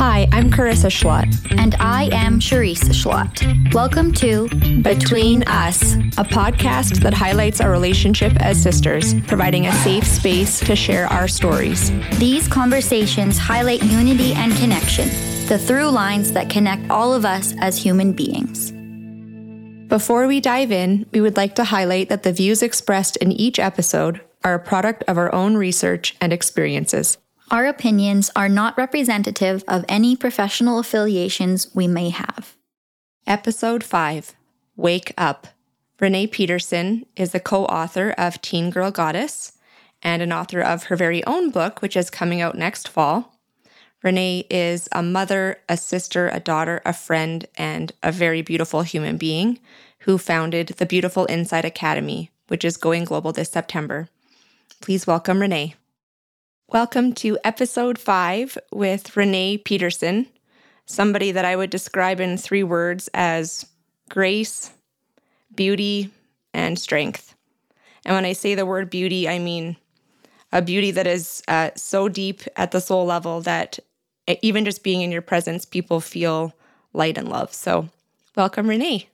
[0.00, 1.28] Hi, I'm Carissa Schlott.
[1.58, 3.74] And I am Charisse Schlott.
[3.74, 4.48] Welcome to
[4.80, 10.74] Between Us, a podcast that highlights our relationship as sisters, providing a safe space to
[10.74, 11.92] share our stories.
[12.18, 15.10] These conversations highlight unity and connection,
[15.48, 18.72] the through lines that connect all of us as human beings.
[19.90, 23.58] Before we dive in, we would like to highlight that the views expressed in each
[23.58, 27.18] episode are a product of our own research and experiences.
[27.50, 32.56] Our opinions are not representative of any professional affiliations we may have.
[33.26, 34.36] Episode 5
[34.76, 35.48] Wake Up.
[35.98, 39.58] Renee Peterson is the co author of Teen Girl Goddess
[40.00, 43.34] and an author of her very own book, which is coming out next fall.
[44.04, 49.16] Renee is a mother, a sister, a daughter, a friend, and a very beautiful human
[49.16, 49.58] being
[50.00, 54.08] who founded the Beautiful Inside Academy, which is going global this September.
[54.80, 55.74] Please welcome Renee.
[56.72, 60.28] Welcome to episode five with Renee Peterson,
[60.86, 63.66] somebody that I would describe in three words as
[64.08, 64.70] grace,
[65.52, 66.10] beauty,
[66.54, 67.34] and strength.
[68.04, 69.78] And when I say the word beauty, I mean
[70.52, 73.80] a beauty that is uh, so deep at the soul level that
[74.40, 76.54] even just being in your presence, people feel
[76.92, 77.52] light and love.
[77.52, 77.88] So,
[78.36, 79.08] welcome, Renee.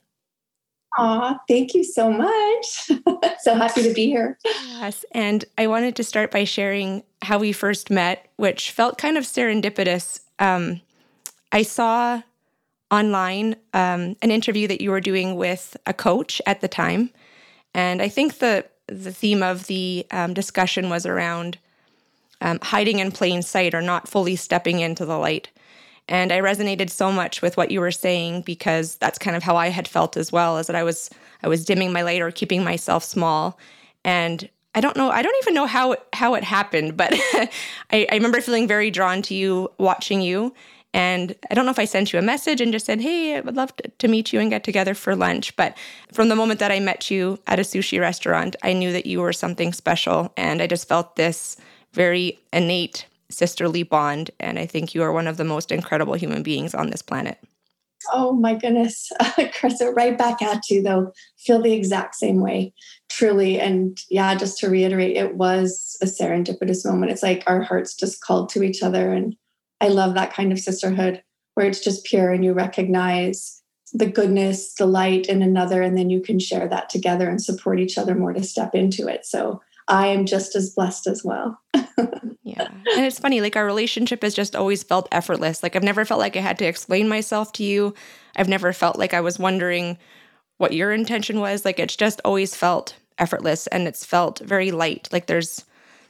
[0.97, 2.91] Aw, thank you so much.
[3.39, 4.37] so happy to be here.
[4.45, 5.05] Yes.
[5.11, 9.23] And I wanted to start by sharing how we first met, which felt kind of
[9.23, 10.21] serendipitous.
[10.39, 10.81] Um,
[11.51, 12.21] I saw
[12.89, 17.11] online um, an interview that you were doing with a coach at the time.
[17.73, 21.57] And I think the, the theme of the um, discussion was around
[22.41, 25.49] um, hiding in plain sight or not fully stepping into the light.
[26.09, 29.57] And I resonated so much with what you were saying because that's kind of how
[29.57, 31.09] I had felt as well, is that I was
[31.43, 33.59] I was dimming my light or keeping myself small.
[34.03, 37.49] And I don't know, I don't even know how it, how it happened, but I,
[37.91, 40.53] I remember feeling very drawn to you, watching you.
[40.93, 43.41] And I don't know if I sent you a message and just said, Hey, I
[43.41, 45.55] would love to, to meet you and get together for lunch.
[45.55, 45.77] But
[46.13, 49.21] from the moment that I met you at a sushi restaurant, I knew that you
[49.21, 50.31] were something special.
[50.37, 51.57] And I just felt this
[51.93, 54.31] very innate sisterly bond.
[54.39, 57.39] And I think you are one of the most incredible human beings on this planet.
[58.13, 59.11] Oh my goodness.
[59.21, 61.11] Carissa, right back at you though.
[61.39, 62.73] Feel the exact same way,
[63.09, 63.59] truly.
[63.59, 67.11] And yeah, just to reiterate, it was a serendipitous moment.
[67.11, 69.11] It's like our hearts just called to each other.
[69.11, 69.35] And
[69.81, 71.23] I love that kind of sisterhood
[71.55, 73.61] where it's just pure and you recognize
[73.93, 77.79] the goodness, the light in another, and then you can share that together and support
[77.79, 79.25] each other more to step into it.
[79.25, 81.59] So I am just as blessed as well.
[82.59, 82.95] yeah.
[82.95, 85.63] And it's funny, like our relationship has just always felt effortless.
[85.63, 87.93] Like I've never felt like I had to explain myself to you.
[88.35, 89.97] I've never felt like I was wondering
[90.57, 91.65] what your intention was.
[91.65, 95.09] Like it's just always felt effortless and it's felt very light.
[95.11, 95.65] Like there's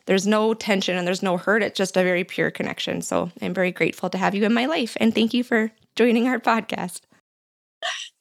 [0.06, 1.62] there's no tension and there's no hurt.
[1.62, 3.02] It's just a very pure connection.
[3.02, 4.96] So I'm very grateful to have you in my life.
[5.02, 7.02] And thank you for joining our podcast.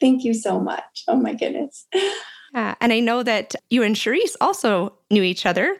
[0.01, 1.05] Thank you so much.
[1.09, 1.87] Oh my goodness.
[2.55, 5.77] Uh, and I know that you and Charisse also knew each other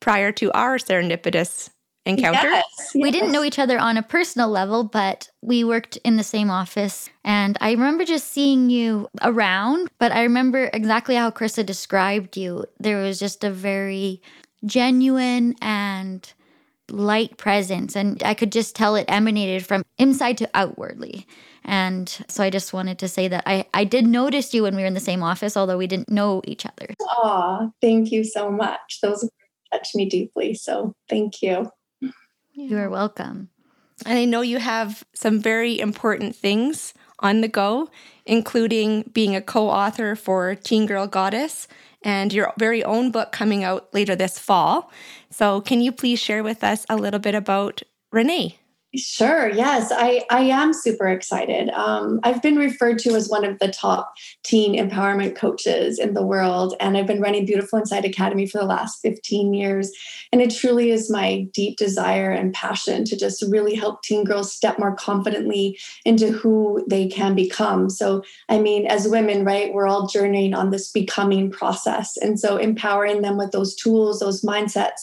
[0.00, 1.70] prior to our serendipitous
[2.06, 2.48] encounter.
[2.48, 2.94] Yes, yes.
[2.94, 6.50] We didn't know each other on a personal level, but we worked in the same
[6.50, 7.08] office.
[7.24, 12.66] And I remember just seeing you around, but I remember exactly how Carissa described you.
[12.78, 14.20] There was just a very
[14.64, 16.30] genuine and
[16.90, 17.96] light presence.
[17.96, 21.26] And I could just tell it emanated from inside to outwardly.
[21.64, 24.82] And so I just wanted to say that I, I did notice you when we
[24.82, 26.92] were in the same office, although we didn't know each other.
[27.00, 28.98] Oh, thank you so much.
[29.02, 29.26] Those
[29.72, 30.54] touch me deeply.
[30.54, 31.70] So thank you.
[32.56, 33.48] You are welcome.
[34.06, 37.90] And I know you have some very important things on the go,
[38.26, 41.66] including being a co author for Teen Girl Goddess
[42.02, 44.92] and your very own book coming out later this fall.
[45.30, 47.82] So, can you please share with us a little bit about
[48.12, 48.58] Renee?
[48.96, 49.48] Sure.
[49.48, 51.68] Yes, I, I am super excited.
[51.70, 56.24] Um, I've been referred to as one of the top teen empowerment coaches in the
[56.24, 59.90] world, and I've been running Beautiful Inside Academy for the last 15 years.
[60.32, 64.52] And it truly is my deep desire and passion to just really help teen girls
[64.52, 67.90] step more confidently into who they can become.
[67.90, 72.16] So, I mean, as women, right, we're all journeying on this becoming process.
[72.18, 75.00] And so, empowering them with those tools, those mindsets,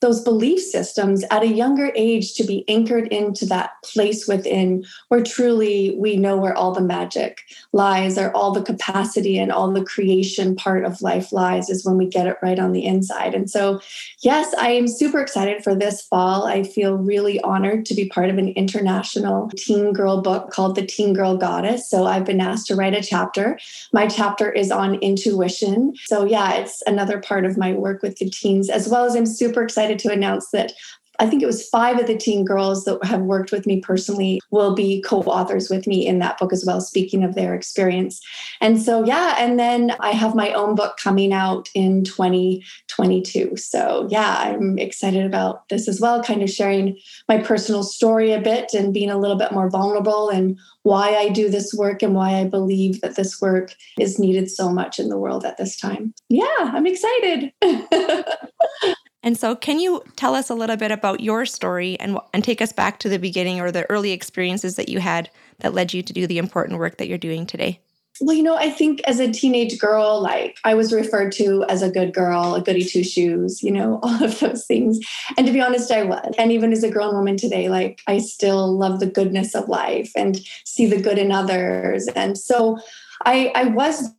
[0.00, 5.22] those belief systems at a younger age to be anchored into that place within where
[5.22, 7.40] truly we know where all the magic
[7.72, 11.96] lies or all the capacity and all the creation part of life lies is when
[11.96, 13.34] we get it right on the inside.
[13.34, 13.80] And so,
[14.20, 16.46] yes, I am super excited for this fall.
[16.46, 20.84] I feel really honored to be part of an international teen girl book called The
[20.84, 21.88] Teen Girl Goddess.
[21.88, 23.58] So, I've been asked to write a chapter.
[23.94, 25.94] My chapter is on intuition.
[26.04, 29.24] So, yeah, it's another part of my work with the teens, as well as I'm
[29.24, 30.74] super excited to announce that
[31.18, 34.40] I think it was five of the teen girls that have worked with me personally
[34.50, 38.20] will be co authors with me in that book as well, speaking of their experience.
[38.60, 43.56] And so, yeah, and then I have my own book coming out in 2022.
[43.56, 46.98] So, yeah, I'm excited about this as well, kind of sharing
[47.28, 51.28] my personal story a bit and being a little bit more vulnerable and why I
[51.28, 55.08] do this work and why I believe that this work is needed so much in
[55.08, 56.14] the world at this time.
[56.28, 57.52] Yeah, I'm excited.
[59.22, 62.60] And so, can you tell us a little bit about your story and, and take
[62.60, 65.30] us back to the beginning or the early experiences that you had
[65.60, 67.80] that led you to do the important work that you're doing today?
[68.20, 71.82] Well, you know, I think as a teenage girl, like I was referred to as
[71.82, 75.00] a good girl, a goody two shoes, you know, all of those things.
[75.36, 76.34] And to be honest, I was.
[76.38, 80.12] And even as a grown woman today, like I still love the goodness of life
[80.14, 82.06] and see the good in others.
[82.08, 82.78] And so
[83.24, 84.10] I, I was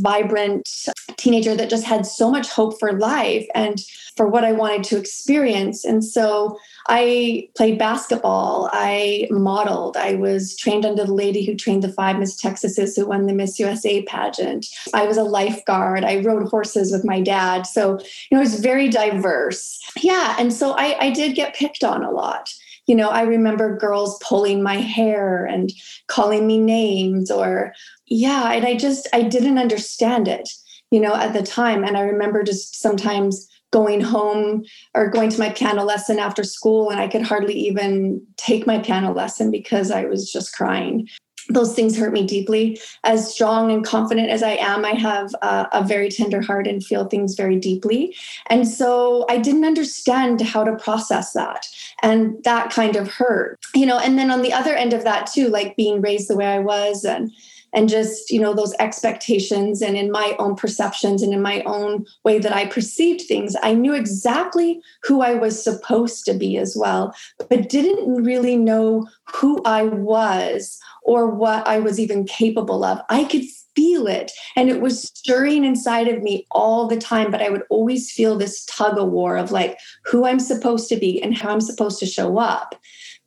[0.00, 3.80] vibrant teenager that just had so much hope for life and
[4.16, 5.84] for what I wanted to experience.
[5.84, 11.82] And so I played basketball, I modeled, I was trained under the lady who trained
[11.82, 14.66] the five Miss Texases who won the Miss USA pageant.
[14.92, 17.66] I was a lifeguard, I rode horses with my dad.
[17.66, 17.98] So,
[18.30, 19.78] you know, it was very diverse.
[20.00, 20.36] Yeah.
[20.38, 22.50] And so I, I did get picked on a lot
[22.86, 25.72] you know, I remember girls pulling my hair and
[26.08, 27.72] calling me names or,
[28.10, 28.52] yeah.
[28.52, 30.48] And I just, I didn't understand it,
[30.90, 31.84] you know, at the time.
[31.84, 34.64] And I remember just sometimes going home
[34.94, 38.80] or going to my piano lesson after school and I could hardly even take my
[38.80, 41.08] piano lesson because I was just crying
[41.48, 42.80] those things hurt me deeply.
[43.02, 46.84] As strong and confident as I am, I have a, a, very tender heart and
[46.84, 48.14] feel things very deeply.
[48.46, 51.66] And so I didn't understand how to process that.
[52.02, 53.98] And that kind of hurt, you know.
[53.98, 56.60] And then on the other end of that, too, like being raised the way I
[56.60, 57.32] was and
[57.72, 62.04] and just you know those expectations and in my own perceptions and in my own
[62.24, 66.76] way that i perceived things i knew exactly who i was supposed to be as
[66.76, 67.14] well
[67.48, 73.00] but didn't really know who i was or what i was even capable of.
[73.08, 73.44] I could
[73.76, 77.62] feel it and it was stirring inside of me all the time but i would
[77.70, 81.50] always feel this tug of war of like who i'm supposed to be and how
[81.50, 82.74] i'm supposed to show up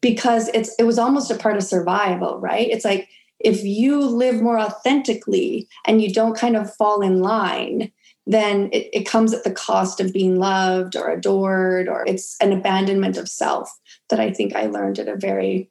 [0.02, 2.68] because it's it was almost a part of survival right?
[2.70, 3.08] It's like
[3.44, 7.92] if you live more authentically and you don't kind of fall in line,
[8.26, 12.54] then it, it, comes at the cost of being loved or adored, or it's an
[12.54, 13.70] abandonment of self
[14.10, 15.70] that I think I learned at a very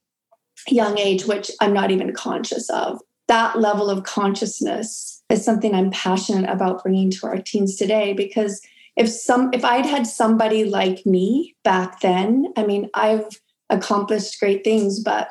[0.68, 3.00] young age, which I'm not even conscious of.
[3.28, 8.60] That level of consciousness is something I'm passionate about bringing to our teens today because
[8.96, 13.40] if some if I'd had somebody like me back then, I mean, I've
[13.70, 15.30] accomplished great things, but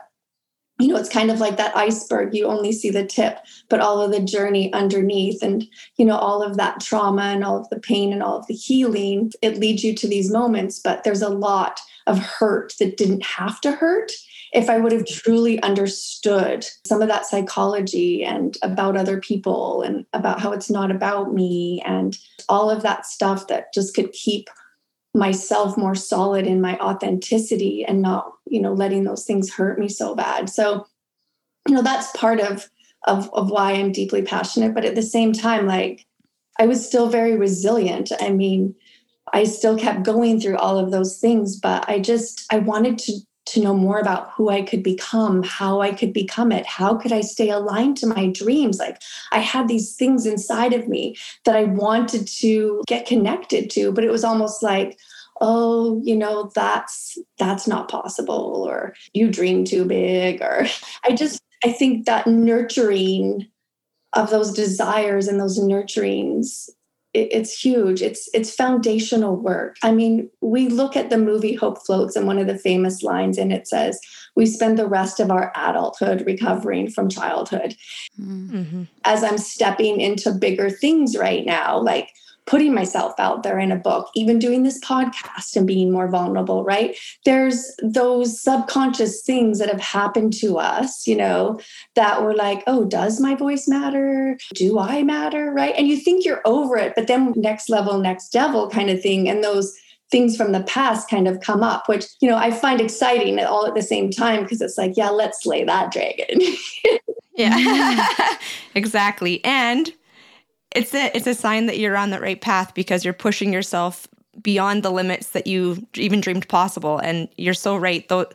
[0.81, 2.33] you know, it's kind of like that iceberg.
[2.33, 3.39] You only see the tip,
[3.69, 5.67] but all of the journey underneath and,
[5.97, 8.53] you know, all of that trauma and all of the pain and all of the
[8.53, 10.79] healing, it leads you to these moments.
[10.79, 14.11] But there's a lot of hurt that didn't have to hurt
[14.53, 20.05] if I would have truly understood some of that psychology and about other people and
[20.13, 22.17] about how it's not about me and
[22.49, 24.49] all of that stuff that just could keep
[25.13, 29.89] myself more solid in my authenticity and not you know letting those things hurt me
[29.89, 30.49] so bad.
[30.49, 30.85] So
[31.67, 32.69] you know that's part of
[33.07, 34.73] of of why i'm deeply passionate.
[34.73, 36.05] But at the same time like
[36.59, 38.11] i was still very resilient.
[38.19, 38.75] I mean
[39.33, 43.13] i still kept going through all of those things but i just i wanted to
[43.47, 47.11] to know more about who I could become, how I could become it, how could
[47.11, 48.77] I stay aligned to my dreams.
[48.77, 53.91] Like I had these things inside of me that I wanted to get connected to,
[53.91, 54.97] but it was almost like,
[55.41, 60.67] oh, you know, that's that's not possible or you dream too big or
[61.03, 63.47] I just I think that nurturing
[64.13, 66.69] of those desires and those nurturings
[67.13, 68.01] it's huge.
[68.01, 69.77] It's it's foundational work.
[69.83, 73.37] I mean we look at the movie hope floats and one of the famous lines
[73.37, 73.99] in it says
[74.35, 77.75] we spend the rest of our adulthood recovering from childhood.
[78.19, 78.83] Mm-hmm.
[79.05, 82.09] as i'm stepping into bigger things right now like
[82.51, 86.65] putting myself out there in a book, even doing this podcast and being more vulnerable,
[86.65, 86.97] right?
[87.23, 91.61] There's those subconscious things that have happened to us, you know,
[91.95, 94.37] that were like, oh, does my voice matter?
[94.53, 95.49] Do I matter?
[95.53, 95.73] Right.
[95.77, 99.29] And you think you're over it, but then next level, next devil kind of thing.
[99.29, 99.73] And those
[100.11, 103.65] things from the past kind of come up, which, you know, I find exciting all
[103.65, 106.41] at the same time because it's like, yeah, let's slay that dragon.
[107.37, 108.35] yeah, mm-hmm.
[108.75, 109.41] exactly.
[109.45, 109.93] And
[110.75, 114.07] it's a it's a sign that you're on the right path because you're pushing yourself
[114.41, 118.25] beyond the limits that you even dreamed possible and you're so right though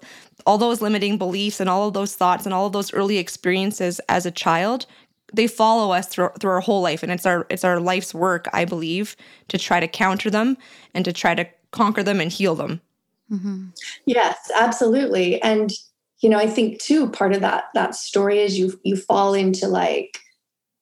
[0.44, 4.00] all those limiting beliefs and all of those thoughts and all of those early experiences
[4.08, 4.86] as a child
[5.32, 8.46] they follow us through, through our whole life and it's our it's our life's work
[8.52, 9.16] i believe
[9.48, 10.56] to try to counter them
[10.94, 12.80] and to try to conquer them and heal them
[13.30, 13.66] Mm-hmm.
[14.06, 15.42] Yes, absolutely.
[15.42, 15.70] And
[16.20, 19.68] you know, I think too part of that that story is you you fall into
[19.68, 20.18] like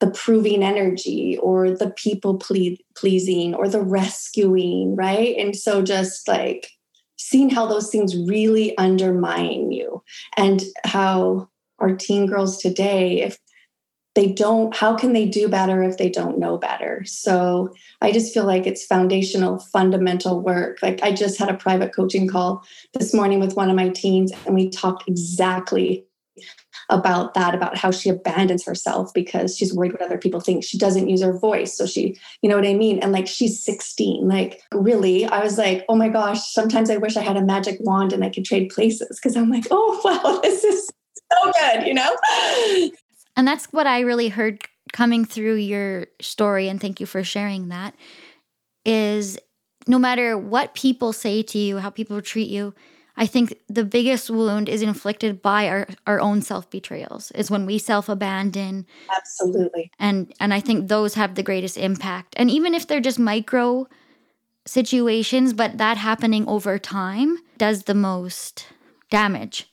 [0.05, 5.35] the proving energy or the people ple- pleasing or the rescuing, right?
[5.39, 6.69] And so just like
[7.17, 10.03] seeing how those things really undermine you
[10.37, 13.39] and how our teen girls today if
[14.15, 17.69] they don't how can they do better if they don't know better so
[18.01, 22.29] i just feel like it's foundational fundamental work like i just had a private coaching
[22.29, 26.07] call this morning with one of my teens and we talked exactly
[26.91, 30.79] about that about how she abandons herself because she's worried what other people think she
[30.79, 34.29] doesn't use her voice so she you know what i mean and like she's 16
[34.29, 37.79] like really i was like oh my gosh sometimes i wish i had a magic
[37.81, 40.91] wand and i could trade places because i'm like oh wow this is
[41.33, 42.15] so good you know
[43.37, 46.69] and that's what I really heard coming through your story.
[46.69, 47.95] And thank you for sharing that.
[48.85, 49.39] Is
[49.87, 52.75] no matter what people say to you, how people treat you,
[53.17, 57.31] I think the biggest wound is inflicted by our, our own self betrayals.
[57.33, 58.87] Is when we self abandon.
[59.15, 59.91] Absolutely.
[59.99, 62.35] And and I think those have the greatest impact.
[62.37, 63.87] And even if they're just micro
[64.67, 68.67] situations, but that happening over time does the most
[69.11, 69.69] damage.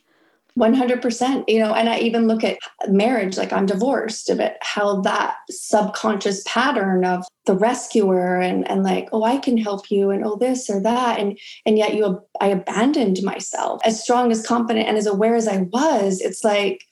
[0.60, 2.58] 100% you know and i even look at
[2.90, 8.84] marriage like i'm divorced a bit how that subconscious pattern of the rescuer and and
[8.84, 12.22] like oh i can help you and oh this or that and and yet you
[12.42, 13.82] i abandoned myself.
[13.86, 16.84] As strong as confident and as aware as i was it's like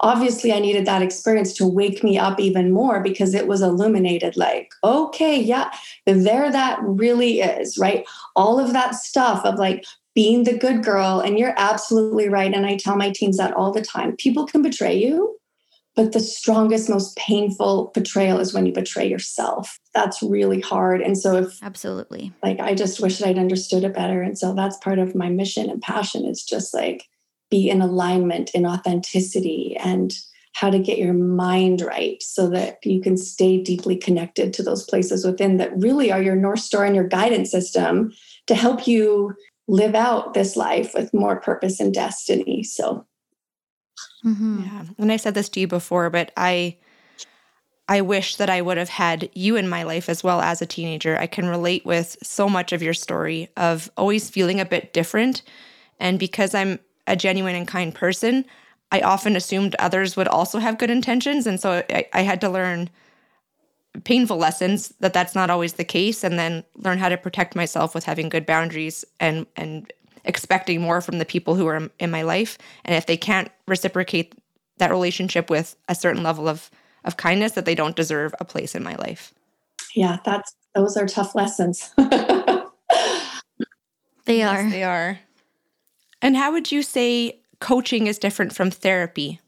[0.00, 4.36] obviously i needed that experience to wake me up even more because it was illuminated
[4.36, 5.72] like okay yeah
[6.06, 8.06] there that really is right?
[8.36, 9.84] All of that stuff of like
[10.18, 11.20] being the good girl.
[11.20, 12.52] And you're absolutely right.
[12.52, 14.16] And I tell my teens that all the time.
[14.16, 15.38] People can betray you,
[15.94, 19.78] but the strongest, most painful betrayal is when you betray yourself.
[19.94, 21.02] That's really hard.
[21.02, 24.20] And so if absolutely like I just wish that I'd understood it better.
[24.20, 27.04] And so that's part of my mission and passion is just like
[27.48, 30.12] be in alignment, in authenticity, and
[30.52, 34.82] how to get your mind right so that you can stay deeply connected to those
[34.82, 38.10] places within that really are your North Star and your guidance system
[38.48, 39.32] to help you
[39.68, 42.62] live out this life with more purpose and destiny.
[42.62, 43.06] So,
[44.24, 44.62] mm-hmm.
[44.64, 44.84] yeah.
[44.96, 46.78] And I said this to you before, but I,
[47.86, 50.66] I wish that I would have had you in my life as well as a
[50.66, 51.18] teenager.
[51.18, 55.42] I can relate with so much of your story of always feeling a bit different.
[56.00, 58.46] And because I'm a genuine and kind person,
[58.90, 61.46] I often assumed others would also have good intentions.
[61.46, 62.88] And so I, I had to learn
[64.04, 67.94] painful lessons that that's not always the case and then learn how to protect myself
[67.94, 69.92] with having good boundaries and and
[70.24, 72.58] expecting more from the people who are in my life.
[72.84, 74.34] And if they can't reciprocate
[74.78, 76.70] that relationship with a certain level of
[77.04, 79.32] of kindness that they don't deserve a place in my life.
[79.94, 81.92] Yeah that's those are tough lessons.
[84.28, 84.62] They are.
[84.62, 85.20] yes, they are.
[86.20, 89.40] And how would you say coaching is different from therapy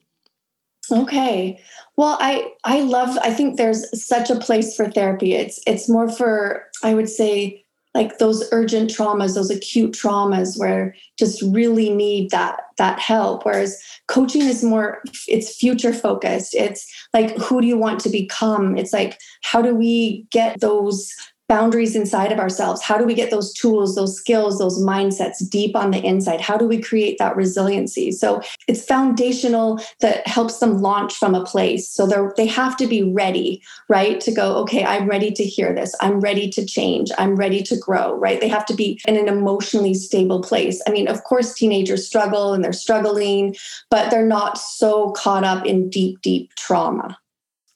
[0.92, 1.60] Okay.
[1.96, 5.34] Well, I I love I think there's such a place for therapy.
[5.34, 10.94] It's it's more for I would say like those urgent traumas, those acute traumas where
[11.18, 16.54] just really need that that help whereas coaching is more it's future focused.
[16.54, 18.76] It's like who do you want to become?
[18.76, 21.12] It's like how do we get those
[21.50, 22.80] boundaries inside of ourselves?
[22.80, 26.40] How do we get those tools, those skills, those mindsets deep on the inside?
[26.40, 28.12] How do we create that resiliency?
[28.12, 31.90] So it's foundational that helps them launch from a place.
[31.90, 34.20] So they they have to be ready, right?
[34.20, 35.92] To go, okay, I'm ready to hear this.
[36.00, 37.10] I'm ready to change.
[37.18, 38.40] I'm ready to grow, right?
[38.40, 40.80] They have to be in an emotionally stable place.
[40.86, 43.56] I mean, of course, teenagers struggle and they're struggling,
[43.90, 47.18] but they're not so caught up in deep, deep trauma.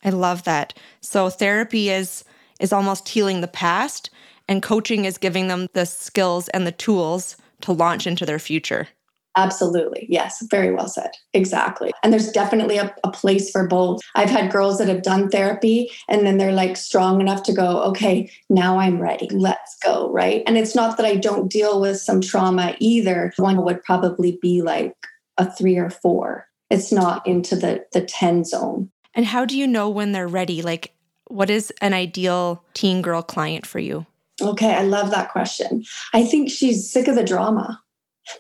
[0.05, 0.75] I love that.
[1.01, 2.23] So therapy is
[2.61, 4.11] is almost healing the past,
[4.49, 8.89] and coaching is giving them the skills and the tools to launch into their future.
[9.37, 10.07] Absolutely.
[10.09, 10.47] Yes.
[10.49, 11.11] Very well said.
[11.33, 11.93] Exactly.
[12.03, 14.01] And there's definitely a, a, place for both.
[14.15, 17.83] I've had girls that have done therapy and then they're like strong enough to go,
[17.83, 19.29] okay, now I'm ready.
[19.33, 20.09] Let's go.
[20.13, 20.45] Right.
[20.47, 23.33] And it's not that I don't deal with some trauma either.
[23.37, 24.95] One would probably be like
[25.37, 26.47] a three or four.
[26.71, 28.91] It's not into the the 10 zone.
[29.15, 30.63] And how do you know when they're ready?
[30.63, 30.94] Like,
[31.29, 34.07] what is an ideal teen girl client for you?
[34.43, 35.85] Okay, I love that question.
[36.13, 37.81] I think she's sick of the drama,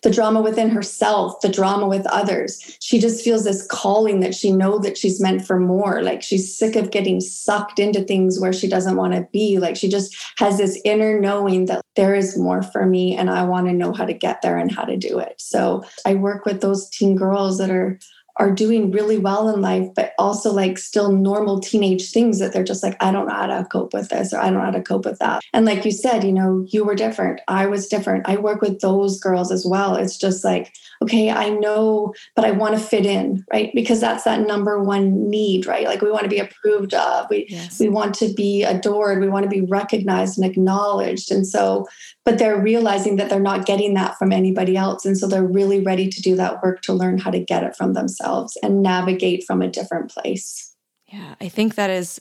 [0.02, 2.76] the drama within herself, the drama with others.
[2.80, 6.02] She just feels this calling that she know that she's meant for more.
[6.02, 9.58] Like she's sick of getting sucked into things where she doesn't want to be.
[9.58, 13.44] Like she just has this inner knowing that there is more for me and I
[13.44, 15.40] want to know how to get there and how to do it.
[15.40, 18.00] So I work with those teen girls that are
[18.36, 22.64] are doing really well in life, but also like still normal teenage things that they're
[22.64, 24.70] just like, I don't know how to cope with this or I don't know how
[24.72, 25.42] to cope with that.
[25.52, 27.40] And like you said, you know, you were different.
[27.46, 28.28] I was different.
[28.28, 29.94] I work with those girls as well.
[29.94, 33.70] It's just like, okay, I know, but I want to fit in, right?
[33.72, 35.86] Because that's that number one need, right?
[35.86, 37.26] Like we want to be approved of.
[37.30, 37.78] We yes.
[37.78, 39.20] we want to be adored.
[39.20, 41.30] We want to be recognized and acknowledged.
[41.30, 41.86] And so,
[42.24, 45.04] but they're realizing that they're not getting that from anybody else.
[45.04, 47.76] And so they're really ready to do that work to learn how to get it
[47.76, 48.23] from themselves
[48.62, 50.74] and navigate from a different place.
[51.12, 52.20] Yeah, I think that is,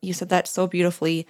[0.00, 1.26] you said that so beautifully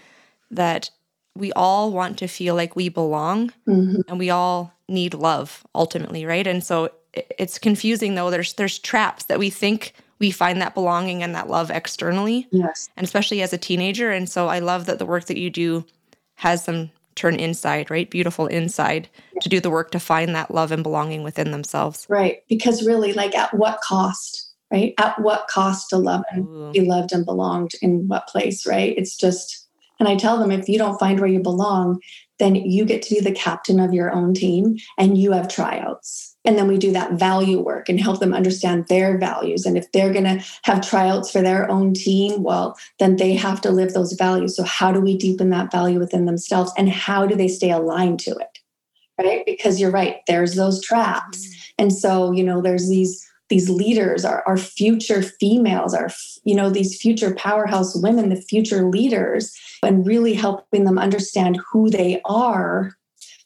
[0.50, 0.90] that
[1.34, 4.00] we all want to feel like we belong mm-hmm.
[4.08, 6.46] and we all need love ultimately, right?
[6.46, 8.30] And so it's confusing though.
[8.30, 12.46] There's there's traps that we think we find that belonging and that love externally.
[12.52, 12.88] Yes.
[12.96, 14.10] And especially as a teenager.
[14.10, 15.84] And so I love that the work that you do
[16.36, 18.10] has them turn inside, right?
[18.10, 19.08] Beautiful inside
[19.40, 22.06] to do the work to find that love and belonging within themselves.
[22.08, 22.42] Right.
[22.48, 24.50] Because really, like at what cost?
[24.70, 24.94] Right?
[24.98, 26.72] At what cost to love and Ooh.
[26.72, 28.94] be loved and belonged in what place, right?
[28.96, 29.62] It's just
[30.02, 32.00] and I tell them if you don't find where you belong,
[32.38, 36.36] then you get to be the captain of your own team and you have tryouts.
[36.44, 39.64] And then we do that value work and help them understand their values.
[39.64, 43.60] And if they're going to have tryouts for their own team, well, then they have
[43.60, 44.56] to live those values.
[44.56, 48.18] So, how do we deepen that value within themselves and how do they stay aligned
[48.20, 48.58] to it?
[49.20, 49.46] Right?
[49.46, 51.46] Because you're right, there's those traps.
[51.46, 51.58] Mm-hmm.
[51.78, 56.08] And so, you know, there's these these leaders our, our future females our
[56.44, 61.90] you know these future powerhouse women the future leaders and really helping them understand who
[61.90, 62.96] they are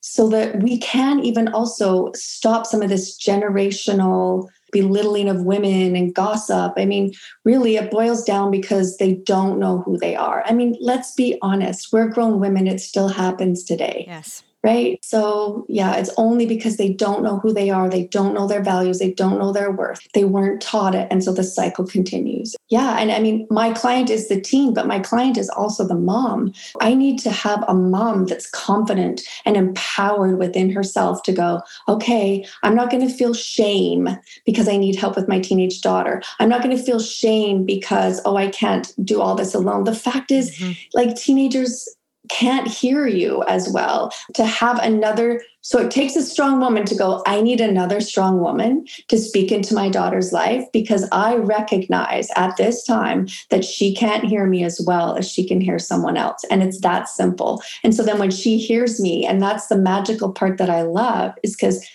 [0.01, 6.15] so that we can even also stop some of this generational belittling of women and
[6.15, 6.75] gossip.
[6.77, 7.13] I mean,
[7.45, 10.45] really, it boils down because they don't know who they are.
[10.47, 14.05] I mean, let's be honest, we're grown women, it still happens today.
[14.07, 14.99] Yes right?
[15.05, 18.63] So, yeah, it's only because they don't know who they are, they don't know their
[18.63, 20.01] values, they don't know their worth.
[20.13, 21.07] They weren't taught it.
[21.09, 22.57] And so the cycle continues.
[22.69, 22.97] Yeah.
[22.99, 26.53] And I mean, my client is the teen, but my client is also the mom.
[26.81, 32.45] I need to have a mom that's confident and empowered within herself to go, okay,
[32.65, 34.09] I'm not going to feel shame
[34.45, 36.23] because I need help with my teenage daughter.
[36.41, 39.85] I'm not going to feel shame because, oh, I can't do all this alone.
[39.85, 40.73] The fact is, mm-hmm.
[40.93, 41.89] like teenagers,
[42.28, 46.95] can't hear you as well to have another so it takes a strong woman to
[46.95, 52.28] go i need another strong woman to speak into my daughter's life because i recognize
[52.36, 56.17] at this time that she can't hear me as well as she can hear someone
[56.17, 57.62] else and it's that simple.
[57.82, 61.34] And so then when she hears me and that's the magical part that i love
[61.43, 61.86] is because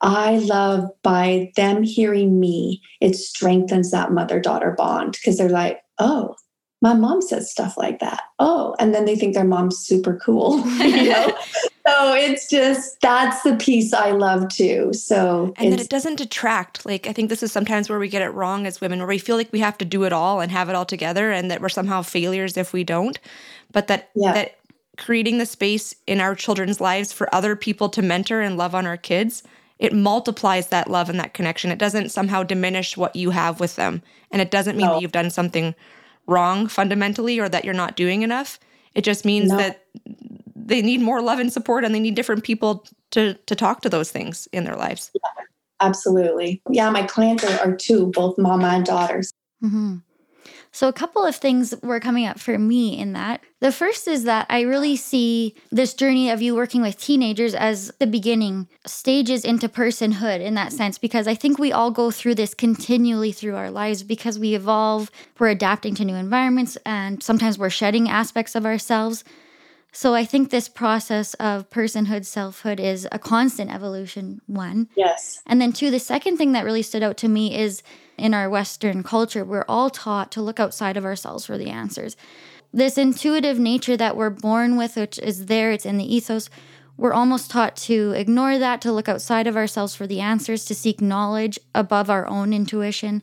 [0.00, 5.80] I love by them hearing me, it strengthens that mother daughter bond because they're like,
[5.98, 6.36] oh,
[6.80, 8.22] my mom says stuff like that.
[8.38, 11.26] Oh, and then they think their mom's super cool, you know?
[11.86, 14.92] so it's just that's the piece I love too.
[14.92, 16.86] So And that it doesn't detract.
[16.86, 19.18] Like I think this is sometimes where we get it wrong as women, where we
[19.18, 21.60] feel like we have to do it all and have it all together and that
[21.60, 23.18] we're somehow failures if we don't.
[23.72, 24.32] But that yeah.
[24.32, 24.58] that
[24.96, 28.86] creating the space in our children's lives for other people to mentor and love on
[28.86, 29.42] our kids,
[29.78, 31.70] it multiplies that love and that connection.
[31.70, 34.02] It doesn't somehow diminish what you have with them.
[34.30, 34.94] And it doesn't mean no.
[34.94, 35.74] that you've done something
[36.28, 38.60] wrong fundamentally or that you're not doing enough.
[38.94, 39.56] It just means no.
[39.56, 39.84] that
[40.54, 43.88] they need more love and support and they need different people to to talk to
[43.88, 45.10] those things in their lives.
[45.14, 45.44] Yeah,
[45.80, 46.62] absolutely.
[46.70, 49.32] Yeah, my clients are, are two, both mama and daughters.
[49.64, 49.96] Mm-hmm.
[50.70, 53.42] So, a couple of things were coming up for me in that.
[53.60, 57.90] The first is that I really see this journey of you working with teenagers as
[57.98, 62.36] the beginning stages into personhood in that sense, because I think we all go through
[62.36, 67.58] this continually through our lives because we evolve, we're adapting to new environments, and sometimes
[67.58, 69.24] we're shedding aspects of ourselves.
[69.90, 74.88] So I think this process of personhood, selfhood is a constant evolution, one.
[74.94, 75.40] Yes.
[75.46, 77.82] And then two, the second thing that really stood out to me is
[78.18, 82.16] in our Western culture, we're all taught to look outside of ourselves for the answers.
[82.72, 86.50] This intuitive nature that we're born with, which is there, it's in the ethos,
[86.98, 90.74] we're almost taught to ignore that, to look outside of ourselves for the answers, to
[90.74, 93.22] seek knowledge above our own intuition.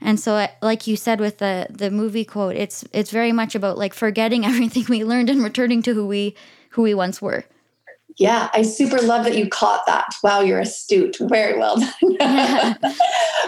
[0.00, 3.78] And so, like you said with the the movie quote, it's it's very much about
[3.78, 6.34] like forgetting everything we learned and returning to who we
[6.70, 7.44] who we once were.
[8.18, 10.12] Yeah, I super love that you caught that.
[10.24, 11.16] Wow, you're astute.
[11.20, 12.76] Very well done.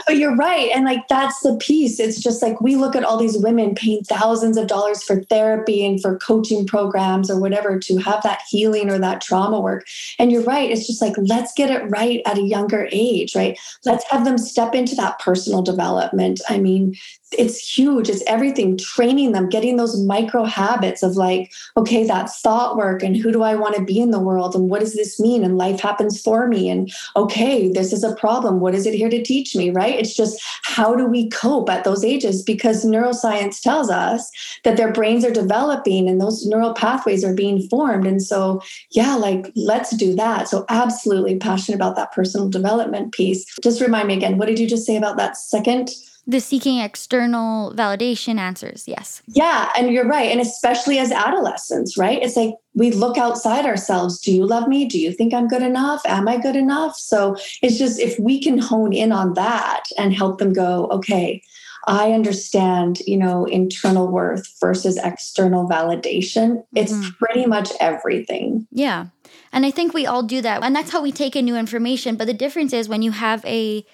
[0.06, 0.70] but you're right.
[0.72, 1.98] And like that's the piece.
[1.98, 5.84] It's just like we look at all these women paying thousands of dollars for therapy
[5.84, 9.86] and for coaching programs or whatever to have that healing or that trauma work.
[10.20, 10.70] And you're right.
[10.70, 13.58] It's just like, let's get it right at a younger age, right?
[13.84, 16.40] Let's have them step into that personal development.
[16.48, 16.94] I mean,
[17.32, 18.08] it's huge.
[18.08, 23.16] It's everything, training them, getting those micro habits of like, okay, that thought work and
[23.16, 25.44] who do I want to be in the world and what does this mean?
[25.44, 26.68] And life happens for me.
[26.68, 28.60] And okay, this is a problem.
[28.60, 29.70] What is it here to teach me?
[29.70, 29.94] Right?
[29.94, 32.42] It's just how do we cope at those ages?
[32.42, 34.30] Because neuroscience tells us
[34.64, 38.06] that their brains are developing and those neural pathways are being formed.
[38.06, 40.48] And so, yeah, like let's do that.
[40.48, 43.44] So, absolutely passionate about that personal development piece.
[43.62, 45.90] Just remind me again, what did you just say about that second?
[46.26, 49.22] The seeking external validation answers yes.
[49.28, 52.22] Yeah and you're right and especially as adolescents right?
[52.22, 54.86] It's like we look outside ourselves do you love me?
[54.86, 56.02] Do you think i'm good enough?
[56.06, 56.96] Am i good enough?
[56.96, 61.42] So it's just if we can hone in on that and help them go okay
[61.86, 67.10] i understand you know internal worth versus external validation it's mm-hmm.
[67.18, 68.66] pretty much everything.
[68.70, 69.06] Yeah
[69.52, 72.16] and i think we all do that and that's how we take in new information
[72.16, 73.84] but the difference is when you have a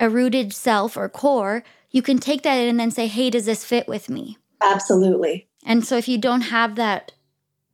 [0.00, 3.44] a rooted self or core, you can take that in and then say, hey, does
[3.44, 4.38] this fit with me?
[4.62, 5.48] Absolutely.
[5.64, 7.12] And so if you don't have that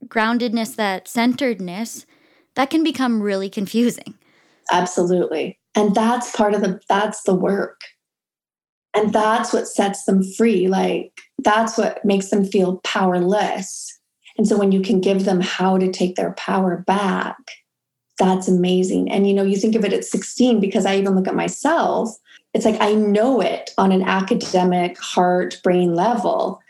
[0.05, 2.05] groundedness, that centeredness,
[2.55, 4.15] that can become really confusing.
[4.71, 5.57] Absolutely.
[5.75, 7.81] And that's part of the that's the work.
[8.93, 10.67] And that's what sets them free.
[10.67, 13.97] Like that's what makes them feel powerless.
[14.37, 17.37] And so when you can give them how to take their power back,
[18.17, 19.11] that's amazing.
[19.11, 22.09] And you know, you think of it at 16 because I even look at myself,
[22.53, 26.61] it's like I know it on an academic heart brain level.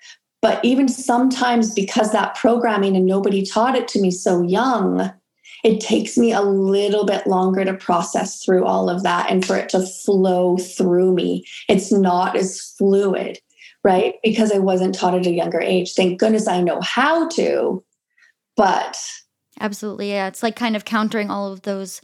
[0.41, 5.11] But even sometimes because that programming and nobody taught it to me so young,
[5.63, 9.57] it takes me a little bit longer to process through all of that and for
[9.57, 11.45] it to flow through me.
[11.67, 13.39] It's not as fluid,
[13.83, 14.15] right?
[14.23, 15.93] Because I wasn't taught at a younger age.
[15.93, 17.83] Thank goodness I know how to,
[18.55, 18.97] but
[19.59, 20.11] Absolutely.
[20.11, 20.27] Yeah.
[20.27, 22.01] It's like kind of countering all of those,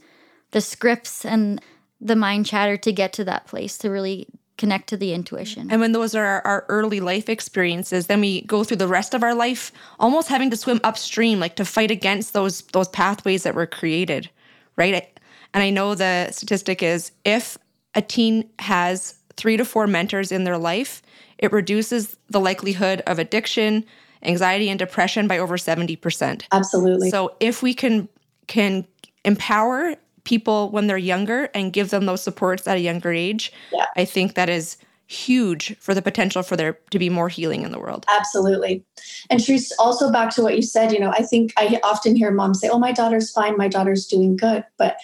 [0.50, 1.60] the scripts and
[2.00, 5.68] the mind chatter to get to that place to really connect to the intuition.
[5.70, 9.22] And when those are our early life experiences, then we go through the rest of
[9.22, 13.54] our life almost having to swim upstream, like to fight against those those pathways that
[13.54, 14.30] were created,
[14.76, 15.18] right?
[15.52, 17.58] And I know the statistic is if
[17.94, 21.02] a teen has three to four mentors in their life,
[21.38, 23.84] it reduces the likelihood of addiction,
[24.24, 26.44] anxiety and depression by over 70%.
[26.52, 27.10] Absolutely.
[27.10, 28.08] So if we can
[28.46, 28.86] can
[29.24, 33.86] empower people when they're younger and give them those supports at a younger age, yeah.
[33.96, 37.72] I think that is huge for the potential for there to be more healing in
[37.72, 38.06] the world.
[38.14, 38.84] Absolutely.
[39.28, 42.30] And Charisse, also back to what you said, you know, I think I often hear
[42.30, 44.64] moms say, Oh, my daughter's fine, my daughter's doing good.
[44.78, 44.96] But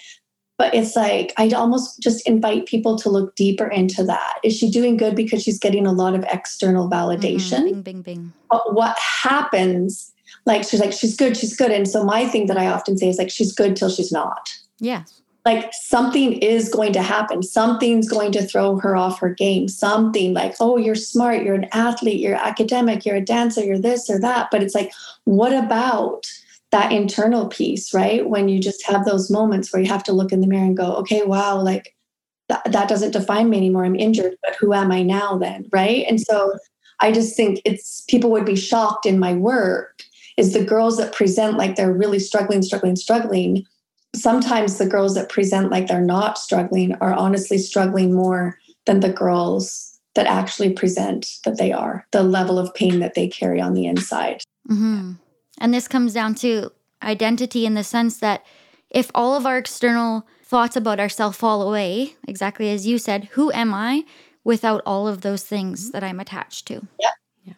[0.57, 4.39] but it's like I'd almost just invite people to look deeper into that.
[4.43, 7.63] Is she doing good because she's getting a lot of external validation?
[7.63, 7.81] Mm-hmm.
[7.81, 8.33] Bing, bing, bing.
[8.49, 10.13] But what happens?
[10.45, 11.71] Like she's like, she's good, she's good.
[11.71, 14.49] And so my thing that I often say is like, she's good till she's not.
[14.79, 15.21] Yes.
[15.45, 17.41] Like something is going to happen.
[17.41, 19.67] Something's going to throw her off her game.
[19.67, 24.09] Something like, oh, you're smart, you're an athlete, you're academic, you're a dancer, you're this
[24.09, 24.49] or that.
[24.51, 24.91] But it's like,
[25.23, 26.27] what about
[26.71, 28.27] that internal piece, right?
[28.27, 30.77] When you just have those moments where you have to look in the mirror and
[30.77, 31.95] go, okay, wow, like
[32.47, 33.85] that, doesn't define me anymore.
[33.85, 35.69] I'm injured, but who am I now then?
[35.71, 36.05] Right.
[36.07, 36.57] And so
[36.99, 40.03] I just think it's people would be shocked in my work
[40.37, 43.65] is the girls that present like they're really struggling, struggling, struggling.
[44.15, 49.11] Sometimes the girls that present like they're not struggling are honestly struggling more than the
[49.11, 53.73] girls that actually present that they are, the level of pain that they carry on
[53.73, 54.41] the inside.
[54.69, 55.13] Mm-hmm.
[55.61, 56.71] And this comes down to
[57.03, 58.43] identity in the sense that
[58.89, 63.51] if all of our external thoughts about ourselves fall away, exactly as you said, who
[63.51, 64.03] am I
[64.43, 66.87] without all of those things that I'm attached to?
[66.99, 67.11] Yeah.
[67.43, 67.53] yeah.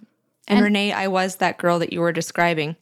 [0.49, 2.75] And, and Renee, I was that girl that you were describing.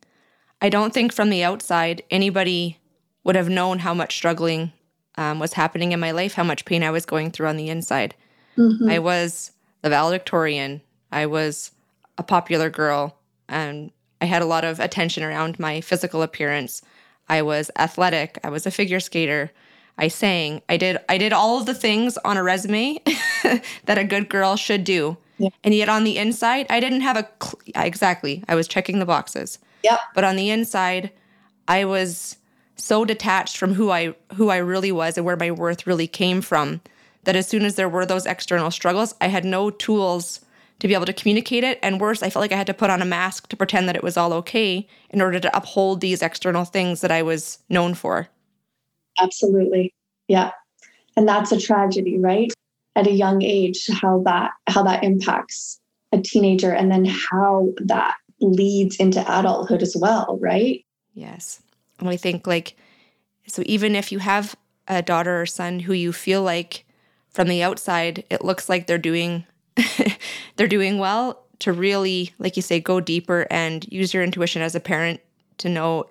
[0.60, 2.80] I don't think from the outside anybody
[3.24, 4.74] would have known how much struggling
[5.18, 7.70] um, was happening in my life, how much pain I was going through on the
[7.70, 8.16] inside.
[8.58, 8.90] Mm-hmm.
[8.90, 9.52] I was
[9.84, 10.82] the valedictorian.
[11.12, 11.74] I was
[12.18, 16.82] a popular girl, and I had a lot of attention around my physical appearance.
[17.28, 18.38] I was athletic.
[18.44, 19.52] I was a figure skater.
[19.98, 20.62] I sang.
[20.70, 23.00] I did I did all of the things on a resume
[23.44, 25.18] that a good girl should do.
[25.38, 25.50] Yeah.
[25.64, 28.44] And yet on the inside, I didn't have a cl- exactly.
[28.48, 29.60] I was checking the boxes.
[29.84, 30.00] Yep.
[30.14, 31.12] But on the inside,
[31.68, 32.38] I was
[32.76, 36.42] so detached from who I who I really was and where my worth really came
[36.42, 36.82] from
[37.24, 40.42] that as soon as there were those external struggles, I had no tools
[40.82, 41.78] to be able to communicate it.
[41.84, 43.96] And worse, I felt like I had to put on a mask to pretend that
[43.96, 47.94] it was all okay in order to uphold these external things that I was known
[47.94, 48.30] for.
[49.20, 49.94] Absolutely.
[50.28, 50.52] Yeah.
[51.16, 52.52] And that's a tragedy, right?
[52.96, 55.80] At a young age, how that how that impacts
[56.12, 60.84] a teenager and then how that leads into adulthood as well, right?
[61.14, 61.62] Yes.
[62.00, 62.76] And I think like
[63.46, 64.56] so even if you have
[64.88, 66.86] a daughter or son who you feel like
[67.30, 69.46] from the outside it looks like they're doing
[70.56, 74.76] they're doing well to really, like you say, go deeper and use your intuition as
[74.76, 75.22] a parent
[75.60, 76.06] to know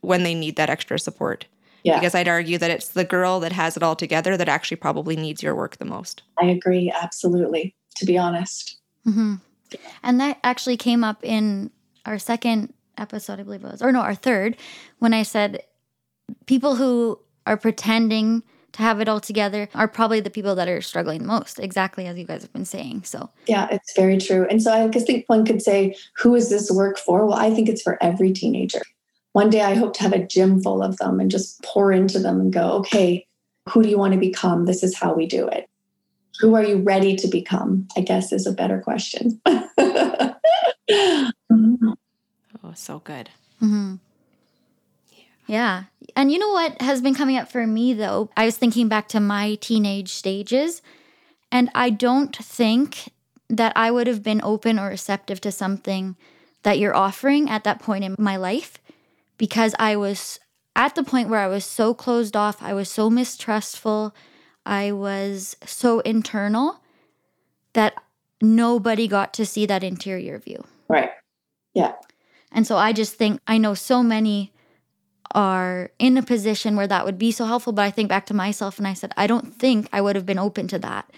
[0.00, 1.46] when they need that extra support.
[1.82, 1.98] Yeah.
[1.98, 5.16] Because I'd argue that it's the girl that has it all together that actually probably
[5.16, 6.22] needs your work the most.
[6.40, 8.80] I agree, absolutely, to be honest.
[9.04, 9.34] hmm
[10.02, 11.70] And that actually came up in
[12.04, 14.56] our second episode, I believe it was, or no, our third,
[14.98, 15.62] when I said
[16.46, 18.42] people who are pretending
[18.76, 22.06] to have it all together are probably the people that are struggling the most, exactly
[22.06, 23.02] as you guys have been saying.
[23.04, 24.46] So, Yeah, it's very true.
[24.50, 27.26] And so I just think one could say, who is this work for?
[27.26, 28.82] Well, I think it's for every teenager.
[29.32, 32.18] One day I hope to have a gym full of them and just pour into
[32.18, 33.26] them and go, okay,
[33.68, 34.66] who do you want to become?
[34.66, 35.68] This is how we do it.
[36.40, 37.88] Who are you ready to become?
[37.96, 39.40] I guess is a better question.
[42.64, 43.30] Oh, so good.
[43.62, 44.00] mhm.
[45.46, 45.84] Yeah.
[46.14, 48.30] And you know what has been coming up for me though?
[48.36, 50.82] I was thinking back to my teenage stages,
[51.52, 53.10] and I don't think
[53.48, 56.16] that I would have been open or receptive to something
[56.62, 58.78] that you're offering at that point in my life
[59.38, 60.40] because I was
[60.74, 64.14] at the point where I was so closed off, I was so mistrustful,
[64.64, 66.80] I was so internal
[67.72, 67.94] that
[68.42, 70.64] nobody got to see that interior view.
[70.88, 71.10] right.
[71.72, 71.92] Yeah.
[72.50, 74.52] And so I just think I know so many
[75.32, 77.72] are in a position where that would be so helpful.
[77.72, 80.26] But I think back to myself and I said, I don't think I would have
[80.26, 81.10] been open to that.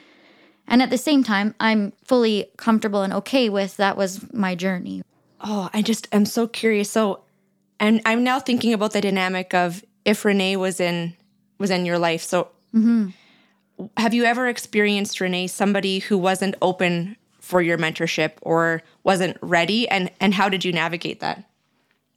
[0.67, 5.03] And at the same time, I'm fully comfortable and okay with that was my journey.
[5.41, 6.91] Oh, I just am so curious.
[6.91, 7.23] So,
[7.81, 11.17] and I'm now thinking about the dynamic of if Renee was in
[11.59, 12.23] was in your life.
[12.23, 13.09] So, hmm
[13.97, 19.89] have you ever experienced Renee somebody who wasn't open for your mentorship or wasn't ready,
[19.89, 21.45] and and how did you navigate that?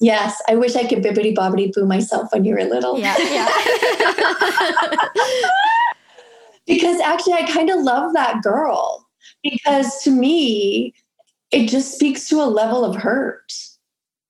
[0.01, 0.41] Yes.
[0.49, 2.99] I wish I could bibbity bobbity boo myself when you were little.
[2.99, 3.47] Yeah, yeah.
[6.67, 9.07] because actually I kind of love that girl
[9.43, 10.93] because to me
[11.51, 13.53] it just speaks to a level of hurt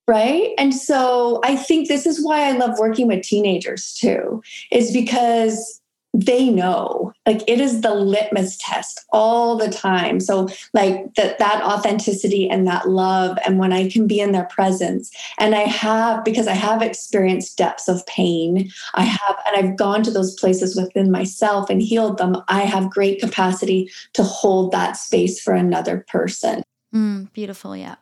[0.07, 4.91] right and so I think this is why I love working with teenagers too is
[4.91, 5.80] because
[6.13, 11.63] they know like it is the litmus test all the time so like that that
[11.63, 16.23] authenticity and that love and when i can be in their presence and i have
[16.25, 20.75] because i have experienced depths of pain I have, and I've gone to those places
[20.75, 22.37] within myself and healed them.
[22.47, 26.63] I have great capacity to hold that space for another person.
[26.93, 27.95] Mm, beautiful, yeah.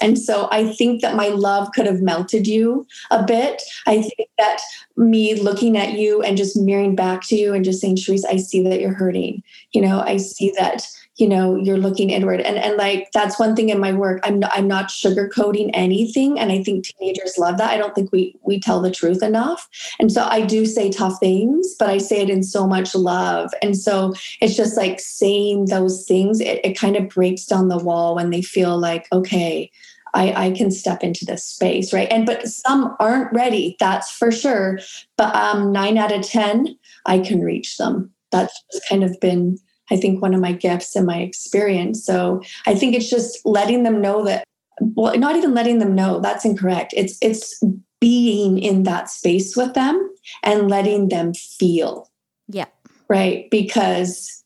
[0.00, 3.62] And so I think that my love could have melted you a bit.
[3.86, 4.60] I think that
[4.96, 8.36] me looking at you and just mirroring back to you and just saying, Charisse, I
[8.36, 9.42] see that you're hurting.
[9.72, 12.40] You know, I see that, you know, you're looking inward.
[12.40, 14.20] And and like that's one thing in my work.
[14.24, 16.38] I'm not, I'm not sugarcoating anything.
[16.40, 17.70] And I think teenagers love that.
[17.70, 19.68] I don't think we we tell the truth enough.
[20.00, 23.52] And so I do say tough things, but I say it in so much love.
[23.62, 27.78] And so it's just like saying those things, it, it kind of breaks down the
[27.78, 29.70] wall when they feel like, okay,
[30.14, 32.08] I, I can step into this space, right?
[32.10, 34.78] And but some aren't ready, that's for sure.
[35.16, 38.12] But um, nine out of ten, I can reach them.
[38.30, 39.58] That's kind of been,
[39.90, 42.04] I think, one of my gifts and my experience.
[42.04, 44.44] So I think it's just letting them know that,
[44.80, 46.20] well, not even letting them know.
[46.20, 46.94] That's incorrect.
[46.96, 47.62] It's it's
[48.00, 50.10] being in that space with them
[50.42, 52.10] and letting them feel,
[52.48, 52.66] Yeah.
[53.08, 53.48] right?
[53.50, 54.42] Because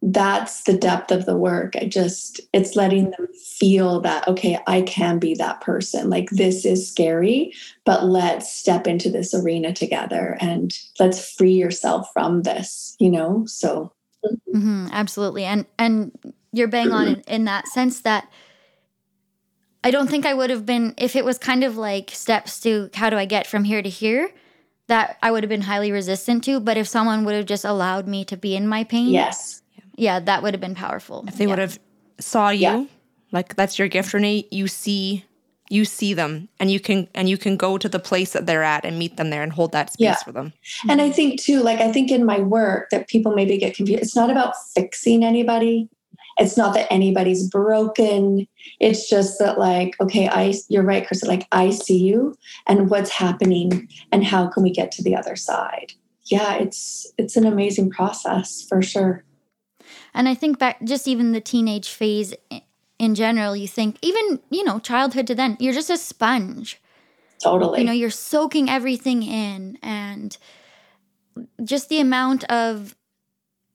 [0.00, 1.74] that's the depth of the work.
[1.76, 3.28] I just, it's letting them
[3.58, 6.10] feel that, okay, I can be that person.
[6.10, 7.52] Like this is scary,
[7.84, 13.44] but let's step into this arena together and let's free yourself from this, you know?
[13.46, 13.92] So,
[14.52, 15.44] hmm absolutely.
[15.44, 16.12] And and
[16.52, 18.28] you're bang on in, in that sense that
[19.84, 22.90] I don't think I would have been if it was kind of like steps to
[22.94, 24.30] how do I get from here to here
[24.88, 26.60] that I would have been highly resistant to.
[26.60, 29.62] But if someone would have just allowed me to be in my pain, yes.
[29.96, 31.24] yeah, that would have been powerful.
[31.26, 31.50] If they Yeah.
[31.50, 31.78] would have
[32.20, 32.84] saw you, Yeah.
[33.32, 34.46] like that's your gift, Renee.
[34.50, 35.24] You see,
[35.72, 38.62] you see them, and you can and you can go to the place that they're
[38.62, 40.16] at and meet them there and hold that space Yeah.
[40.16, 40.52] for them.
[40.88, 41.14] And I mm-hmm.
[41.14, 44.02] think too, like I think in my work that people maybe get confused.
[44.02, 45.88] It's not about fixing anybody.
[46.38, 48.46] It's not that anybody's broken.
[48.80, 51.26] It's just that like, okay, I you're right, Carissa.
[51.26, 55.36] Like I see you and what's happening and how can we get to the other
[55.36, 55.94] side?
[56.26, 59.24] Yeah, it's it's an amazing process for sure.
[60.12, 62.62] And I think back just even the teenage phase i-
[63.02, 66.80] in general, you think even, you know, childhood to then, you're just a sponge.
[67.42, 67.80] Totally.
[67.80, 70.38] You know, you're soaking everything in and
[71.64, 72.94] just the amount of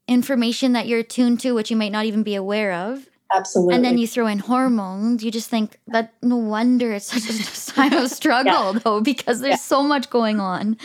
[0.08, 3.10] information that you're tuned to, which you might not even be aware of.
[3.36, 3.76] Absolutely.
[3.76, 7.72] And then you throw in hormones, you just think that no wonder it's such a
[7.74, 10.78] time of struggle, though, because there's so much going on.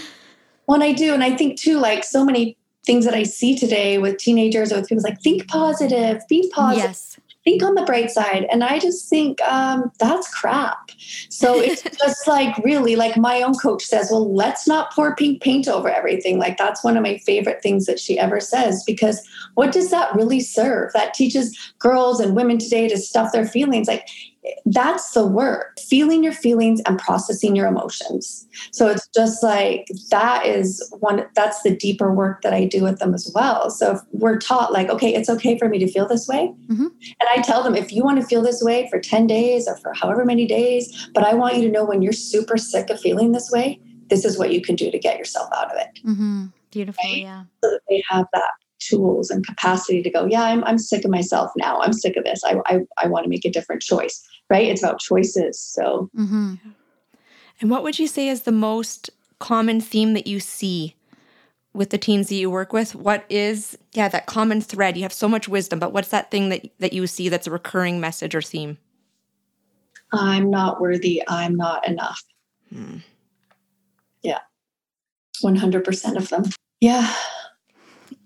[0.67, 3.99] When I do, and I think too, like so many things that I see today
[3.99, 6.89] with teenagers or with people, like think positive, be positive.
[6.91, 7.12] Yes.
[7.45, 8.47] Think on the bright side.
[8.51, 10.91] And I just think um, that's crap.
[11.29, 15.43] So it's just like really like my own coach says, well, let's not pour pink
[15.43, 16.39] paint over everything.
[16.39, 20.15] Like that's one of my favorite things that she ever says, because what does that
[20.15, 20.93] really serve?
[20.93, 23.89] That teaches girls and women today to stuff their feelings.
[23.89, 24.09] Like
[24.67, 30.45] that's the work feeling your feelings and processing your emotions so it's just like that
[30.47, 34.39] is one that's the deeper work that i do with them as well so we're
[34.39, 36.87] taught like okay it's okay for me to feel this way mm-hmm.
[36.87, 39.77] and i tell them if you want to feel this way for 10 days or
[39.77, 43.01] for however many days but i want you to know when you're super sick of
[43.01, 46.01] feeling this way this is what you can do to get yourself out of it
[46.05, 46.47] mm-hmm.
[46.71, 47.19] beautiful right?
[47.19, 48.51] yeah so that they have that
[48.87, 51.81] tools and capacity to go, yeah, I'm, I'm sick of myself now.
[51.81, 52.43] I'm sick of this.
[52.45, 54.67] I, I, I want to make a different choice, right?
[54.67, 55.59] It's about choices.
[55.59, 56.55] So, mm-hmm.
[57.61, 60.95] and what would you say is the most common theme that you see
[61.75, 62.95] with the teens that you work with?
[62.95, 64.97] What is, yeah, that common thread?
[64.97, 67.51] You have so much wisdom, but what's that thing that, that you see that's a
[67.51, 68.79] recurring message or theme?
[70.13, 71.23] I'm not worthy.
[71.27, 72.23] I'm not enough.
[72.73, 72.99] Hmm.
[74.23, 74.41] Yeah.
[75.43, 76.45] 100% of them.
[76.81, 77.13] Yeah.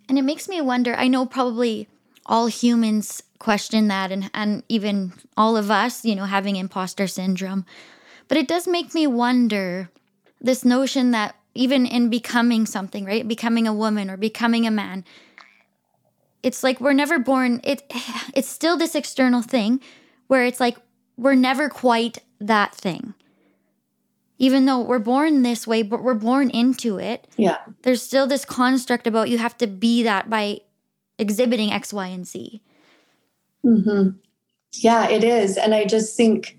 [0.09, 1.89] And it makes me wonder I know probably
[2.27, 7.65] all humans question that and, and even all of us, you know, having imposter syndrome.
[8.29, 9.91] But it does make me wonder
[10.41, 13.27] this notion that even in becoming something, right?
[13.27, 15.05] Becoming a woman or becoming a man,
[16.47, 17.83] it's like we're never born it
[18.35, 19.81] it's still this external thing
[20.29, 20.79] where it's like
[21.17, 23.15] we're never quite that thing
[24.39, 27.27] even though we're born this way, but we're born into it.
[27.37, 27.59] Yeah.
[27.83, 30.61] There's still this construct about you have to be that by
[31.19, 32.61] exhibiting X, Y, and Z.
[33.65, 34.11] Mm-hmm.
[34.75, 35.57] Yeah, it is.
[35.57, 36.59] And I just think,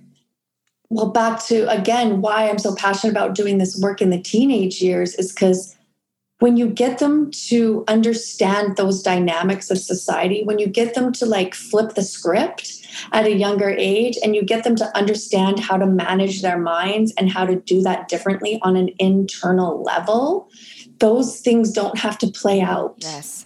[0.89, 4.81] well, back to again, why I'm so passionate about doing this work in the teenage
[4.81, 5.76] years is because
[6.39, 11.25] when you get them to understand those dynamics of society, when you get them to
[11.25, 15.77] like flip the script at a younger age and you get them to understand how
[15.77, 20.49] to manage their minds and how to do that differently on an internal level,
[20.99, 22.95] those things don't have to play out.
[22.99, 23.45] Yes.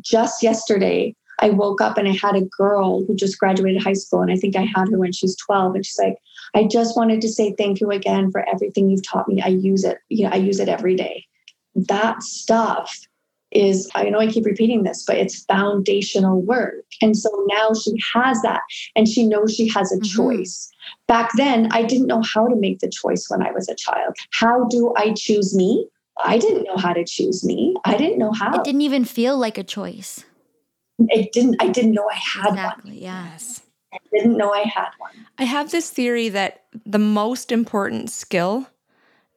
[0.00, 4.22] Just yesterday, I woke up and I had a girl who just graduated high school,
[4.22, 6.16] and I think I had her when she's 12, and she's like,
[6.54, 9.42] I just wanted to say thank you again for everything you've taught me.
[9.42, 9.98] I use it.
[10.08, 11.26] you know, I use it every day.
[11.74, 13.06] That stuff
[13.52, 16.84] is I know I keep repeating this, but it's foundational work.
[17.00, 18.62] And so now she has that
[18.96, 20.16] and she knows she has a mm-hmm.
[20.16, 20.70] choice.
[21.06, 24.16] Back then, I didn't know how to make the choice when I was a child.
[24.32, 25.86] How do I choose me?
[26.24, 27.74] I didn't know how to choose me.
[27.84, 28.54] I didn't know how.
[28.54, 30.24] It didn't even feel like a choice.
[30.98, 33.00] It didn't I didn't know I had exactly, one.
[33.00, 33.62] Yes.
[33.92, 35.12] I didn't know I had one.
[35.38, 38.68] I have this theory that the most important skill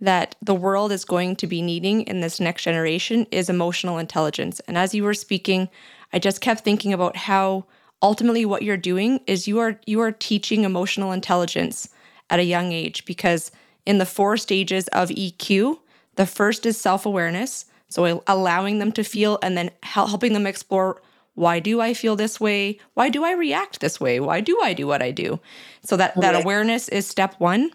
[0.01, 4.59] that the world is going to be needing in this next generation is emotional intelligence.
[4.67, 5.69] And as you were speaking,
[6.11, 7.65] I just kept thinking about how
[8.01, 11.89] ultimately what you're doing is you are you are teaching emotional intelligence
[12.29, 13.51] at a young age because
[13.85, 15.79] in the four stages of EQ,
[16.15, 21.01] the first is self-awareness, so allowing them to feel and then helping them explore
[21.35, 22.79] why do I feel this way?
[22.93, 24.21] Why do I react this way?
[24.21, 25.39] Why do I do what I do?
[25.83, 27.71] So that that awareness is step 1.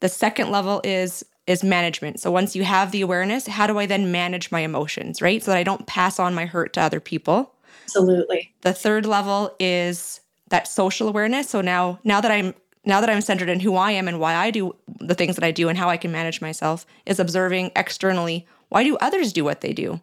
[0.00, 2.20] The second level is is management.
[2.20, 5.42] So once you have the awareness, how do I then manage my emotions, right?
[5.42, 7.54] So that I don't pass on my hurt to other people.
[7.84, 8.52] Absolutely.
[8.62, 11.50] The third level is that social awareness.
[11.50, 12.54] So now now that I'm
[12.86, 15.44] now that I'm centered in who I am and why I do the things that
[15.44, 19.44] I do and how I can manage myself is observing externally why do others do
[19.44, 20.00] what they do?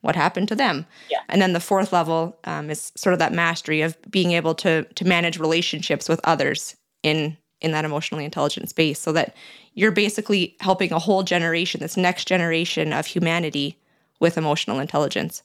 [0.00, 0.86] What happened to them?
[1.10, 1.18] Yeah.
[1.28, 4.84] And then the fourth level um, is sort of that mastery of being able to
[4.84, 9.34] to manage relationships with others in in that emotionally intelligent space so that
[9.78, 13.78] you're basically helping a whole generation, this next generation of humanity
[14.18, 15.44] with emotional intelligence.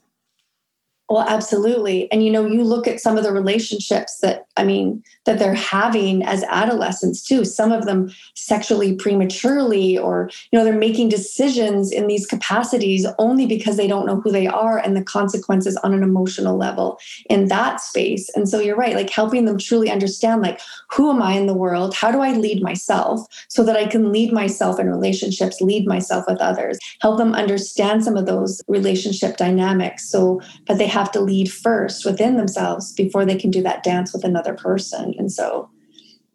[1.10, 2.10] Well, absolutely.
[2.12, 5.54] And you know, you look at some of the relationships that, I mean, that they're
[5.54, 7.44] having as adolescents too.
[7.44, 13.46] Some of them sexually prematurely, or, you know, they're making decisions in these capacities only
[13.46, 16.98] because they don't know who they are and the consequences on an emotional level
[17.30, 18.30] in that space.
[18.36, 21.54] And so you're right, like helping them truly understand, like, who am I in the
[21.54, 21.94] world?
[21.94, 26.26] How do I lead myself so that I can lead myself in relationships, lead myself
[26.28, 31.12] with others, help them understand some of those relationship dynamics so that they have have
[31.12, 35.14] to lead first within themselves before they can do that dance with another person.
[35.18, 35.70] And so,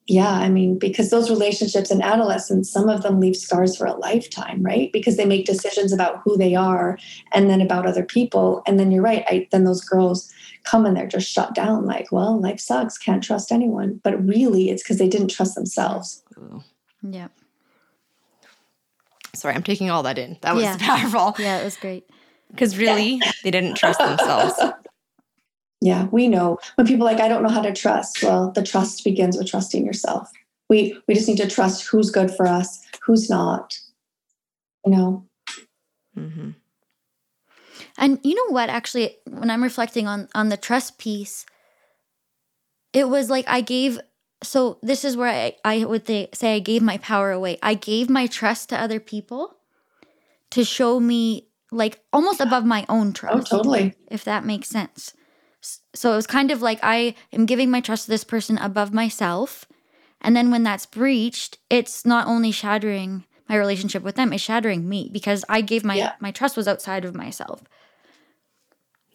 [0.07, 3.97] yeah, I mean, because those relationships in adolescence, some of them leave scars for a
[3.97, 4.93] lifetime, right?
[4.93, 6.99] Because they make decisions about who they are
[7.33, 8.63] and then about other people.
[8.67, 10.31] And then you're right, I, then those girls
[10.65, 14.01] come and they're just shut down like, well, life sucks, can't trust anyone.
[14.05, 16.23] But really, it's because they didn't trust themselves.
[17.03, 17.29] Yeah.
[19.35, 20.37] Sorry, I'm taking all that in.
[20.43, 20.77] That was yeah.
[20.81, 21.43] powerful.
[21.43, 22.07] Yeah, it was great
[22.51, 24.61] because really they didn't trust themselves.
[25.81, 28.23] Yeah, we know when people like, I don't know how to trust.
[28.23, 30.29] Well, the trust begins with trusting yourself.
[30.69, 33.79] We we just need to trust who's good for us, who's not.
[34.85, 35.27] You know.
[36.19, 36.51] Mm-hmm.
[37.97, 38.71] And you know what?
[38.71, 41.47] Actually, when I'm reflecting on on the trust piece,
[42.93, 44.01] it was like I gave.
[44.43, 47.59] So this is where I I would say I gave my power away.
[47.63, 49.57] I gave my trust to other people
[50.51, 53.53] to show me like almost above my own oh, trust.
[53.53, 53.95] Oh, totally.
[54.11, 55.15] If that makes sense.
[55.95, 58.93] So it was kind of like I am giving my trust to this person above
[58.93, 59.67] myself.
[60.21, 64.89] And then when that's breached, it's not only shattering my relationship with them, it's shattering
[64.89, 66.13] me because I gave my yeah.
[66.21, 67.63] my trust was outside of myself.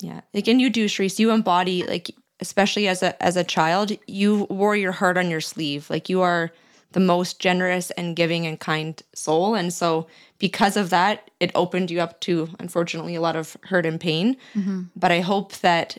[0.02, 0.22] Yeah.
[0.34, 4.76] Again, you do, Charisse, you embody like especially as a as a child, you wore
[4.76, 5.90] your heart on your sleeve.
[5.90, 6.52] Like you are
[6.94, 9.56] the most generous and giving and kind soul.
[9.56, 10.08] And so
[10.40, 14.38] because of that, it opened you up to unfortunately a lot of hurt and pain.
[14.56, 14.84] Mm-hmm.
[14.96, 15.98] But I hope that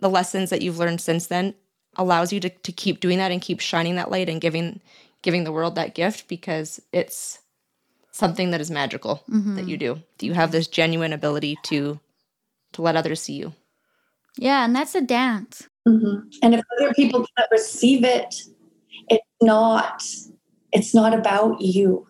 [0.00, 1.54] the lessons that you've learned since then
[1.96, 4.80] allows you to, to keep doing that and keep shining that light and giving
[5.22, 7.38] giving the world that gift because it's
[8.12, 9.56] something that is magical mm-hmm.
[9.56, 9.94] that you do.
[10.18, 11.98] That you have this genuine ability to
[12.72, 13.52] to let others see you.
[14.36, 15.68] Yeah, and that's a dance.
[15.86, 16.28] Mm-hmm.
[16.42, 18.50] And if other people can't receive it, it's
[19.44, 20.02] not
[20.74, 22.06] it's not about you.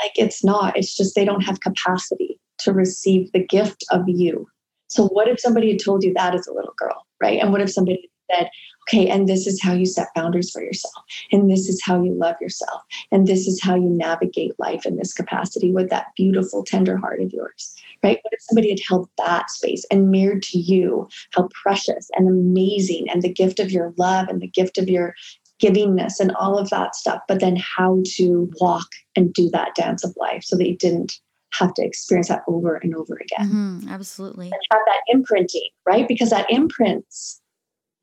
[0.00, 0.76] Like it's not.
[0.76, 4.46] It's just they don't have capacity to receive the gift of you.
[4.88, 7.40] So what if somebody had told you that as a little girl, right?
[7.40, 8.50] And what if somebody said,
[8.88, 12.12] okay, and this is how you set boundaries for yourself, and this is how you
[12.12, 16.64] love yourself, and this is how you navigate life in this capacity with that beautiful,
[16.64, 18.18] tender heart of yours, right?
[18.22, 23.08] What if somebody had held that space and mirrored to you how precious and amazing
[23.08, 25.14] and the gift of your love and the gift of your
[25.62, 30.04] givingness and all of that stuff, but then how to walk and do that dance
[30.04, 31.20] of life so that you didn't
[31.52, 33.48] have to experience that over and over again.
[33.48, 34.46] Mm-hmm, absolutely.
[34.46, 36.08] And have that imprinting, right?
[36.08, 37.42] Because that imprints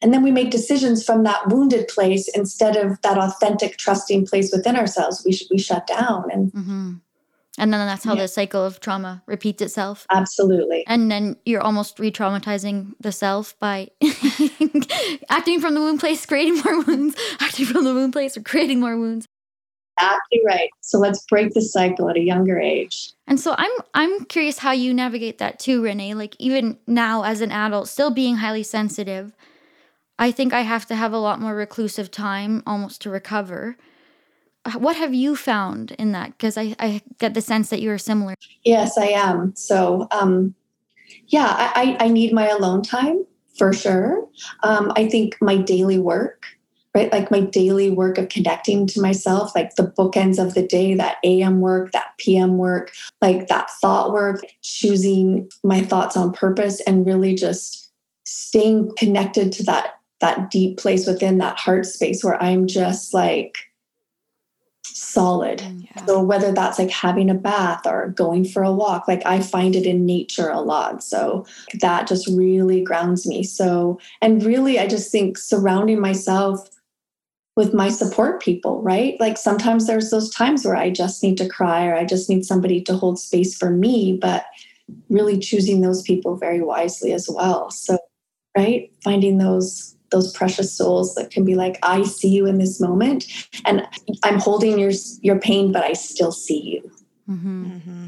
[0.02, 4.52] and then we make decisions from that wounded place instead of that authentic, trusting place
[4.52, 5.24] within ourselves.
[5.26, 6.26] We, sh- we shut down.
[6.32, 6.94] And mm-hmm.
[7.60, 8.24] And then that's how yeah.
[8.24, 10.08] the cycle of trauma repeats itself.
[10.12, 10.86] Absolutely.
[10.88, 13.90] And then you're almost re traumatizing the self by
[15.30, 18.80] acting from the wound place, creating more wounds, acting from the wound place, or creating
[18.80, 19.28] more wounds.
[20.00, 20.70] Exactly right.
[20.80, 23.12] So let's break the cycle at a younger age.
[23.28, 26.14] And so I'm I'm curious how you navigate that too, Renee.
[26.14, 29.36] Like even now as an adult, still being highly sensitive,
[30.18, 33.76] I think I have to have a lot more reclusive time almost to recover.
[34.78, 36.32] What have you found in that?
[36.32, 38.36] Because I, I get the sense that you are similar.
[38.64, 39.56] Yes, I am.
[39.56, 40.54] So, um,
[41.28, 43.26] yeah, I, I need my alone time
[43.58, 44.28] for sure.
[44.64, 46.46] Um, I think my daily work,
[46.94, 47.12] right?
[47.12, 51.18] Like my daily work of connecting to myself, like the bookends of the day, that
[51.24, 52.92] AM work, that PM work,
[53.22, 57.92] like that thought work, choosing my thoughts on purpose and really just
[58.26, 63.56] staying connected to that that deep place within that heart space where I'm just like
[65.10, 65.60] solid.
[65.60, 66.06] Mm, yeah.
[66.06, 69.76] So whether that's like having a bath or going for a walk, like I find
[69.76, 71.04] it in nature a lot.
[71.04, 71.46] So
[71.82, 73.44] that just really grounds me.
[73.44, 76.70] So and really I just think surrounding myself
[77.56, 79.20] with my support people, right?
[79.20, 82.46] Like sometimes there's those times where I just need to cry or I just need
[82.46, 84.46] somebody to hold space for me, but
[85.10, 87.70] really choosing those people very wisely as well.
[87.70, 87.98] So
[88.58, 88.92] right?
[89.04, 93.26] Finding those those precious souls that can be like i see you in this moment
[93.66, 93.88] and
[94.24, 94.92] i'm holding your
[95.22, 96.92] your pain but i still see you
[97.30, 97.66] mm-hmm.
[97.66, 98.06] Mm-hmm.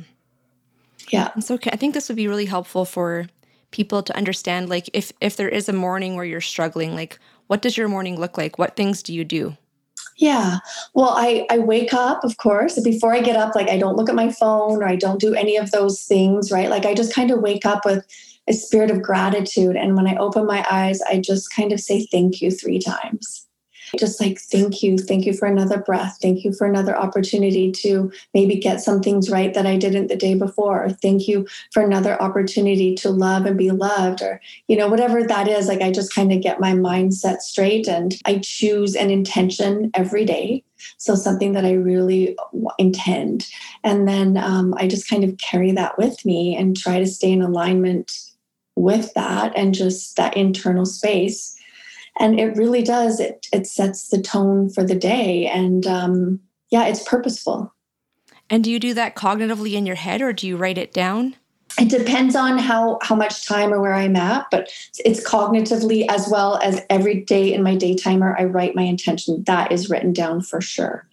[1.10, 3.28] yeah and so i think this would be really helpful for
[3.72, 7.62] people to understand like if if there is a morning where you're struggling like what
[7.62, 9.58] does your morning look like what things do you do
[10.18, 10.60] yeah.
[10.94, 12.80] Well, I, I wake up, of course.
[12.80, 15.34] Before I get up, like I don't look at my phone or I don't do
[15.34, 16.70] any of those things, right?
[16.70, 18.06] Like I just kind of wake up with
[18.52, 19.78] a spirit of gratitude.
[19.78, 23.48] And when I open my eyes, I just kind of say thank you three times.
[23.98, 26.18] Just like, thank you, thank you for another breath.
[26.22, 30.16] Thank you for another opportunity to maybe get some things right that I didn't the
[30.16, 30.86] day before.
[30.86, 35.24] Or thank you for another opportunity to love and be loved, or, you know, whatever
[35.24, 35.68] that is.
[35.68, 40.24] Like, I just kind of get my mindset straight and I choose an intention every
[40.26, 40.64] day.
[40.98, 42.38] So, something that I really
[42.78, 43.48] intend.
[43.84, 47.32] And then um, I just kind of carry that with me and try to stay
[47.32, 48.31] in alignment
[48.76, 51.56] with that and just that internal space.
[52.20, 56.86] And it really does it it sets the tone for the day and um, yeah
[56.86, 57.74] it's purposeful.
[58.50, 61.36] And do you do that cognitively in your head or do you write it down?
[61.80, 64.70] It depends on how how much time or where i'm at but
[65.06, 69.44] it's cognitively as well as every day in my day timer i write my intention.
[69.46, 71.08] That is written down for sure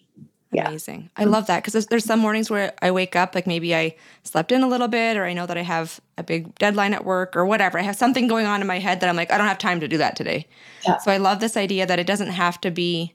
[0.50, 0.68] Yeah.
[0.68, 1.10] Amazing.
[1.16, 3.94] I love that because there's, there's some mornings where I wake up, like maybe I
[4.22, 7.04] slept in a little bit, or I know that I have a big deadline at
[7.04, 7.78] work or whatever.
[7.78, 9.78] I have something going on in my head that I'm like, I don't have time
[9.80, 10.46] to do that today.
[10.86, 10.96] Yeah.
[10.98, 13.14] So I love this idea that it doesn't have to be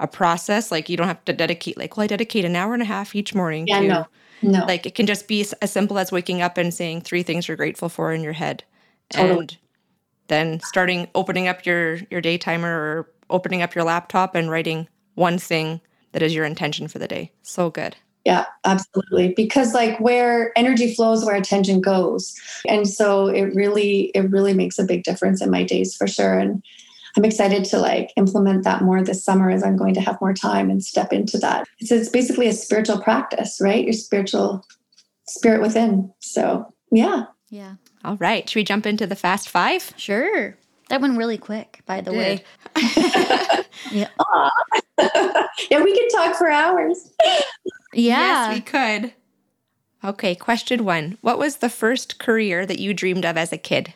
[0.00, 0.72] a process.
[0.72, 3.14] Like you don't have to dedicate, like, well, I dedicate an hour and a half
[3.14, 4.06] each morning Yeah, to, no,
[4.42, 4.64] no.
[4.66, 7.56] like, it can just be as simple as waking up and saying three things you're
[7.56, 8.64] grateful for in your head.
[9.10, 9.38] Totally.
[9.38, 9.58] And
[10.26, 14.88] then starting opening up your your day timer or opening up your laptop and writing
[15.14, 15.80] one thing
[16.12, 17.32] that is your intention for the day.
[17.42, 17.96] So good.
[18.24, 19.34] Yeah, absolutely.
[19.34, 22.34] Because like where energy flows, where attention goes.
[22.68, 26.38] And so it really, it really makes a big difference in my days for sure.
[26.38, 26.62] And
[27.16, 30.32] I'm excited to like implement that more this summer as I'm going to have more
[30.32, 31.66] time and step into that.
[31.78, 33.84] It's, it's basically a spiritual practice, right?
[33.84, 34.64] Your spiritual
[35.26, 36.12] spirit within.
[36.20, 37.24] So yeah.
[37.50, 37.74] Yeah.
[38.04, 38.48] All right.
[38.48, 39.92] Should we jump into the fast five?
[39.96, 40.56] Sure.
[40.88, 42.44] That went really quick, by the way.
[43.90, 44.08] Yeah.
[45.70, 47.10] yeah, we could talk for hours.
[47.94, 48.48] Yeah.
[48.48, 49.12] Yes, we could.
[50.04, 51.18] Okay, question one.
[51.20, 53.94] What was the first career that you dreamed of as a kid?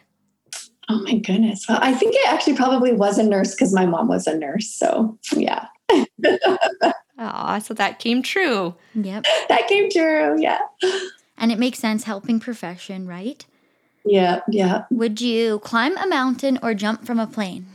[0.88, 1.66] Oh my goodness.
[1.68, 4.68] Well, I think it actually probably was a nurse because my mom was a nurse.
[4.68, 5.66] So yeah,
[7.18, 8.74] Aw, so that came true.
[8.94, 9.24] Yep.
[9.48, 10.40] that came true.
[10.40, 10.60] Yeah.
[11.38, 13.44] And it makes sense helping profession, right?
[14.04, 14.40] Yeah.
[14.48, 14.84] Yeah.
[14.90, 17.66] Would you climb a mountain or jump from a plane?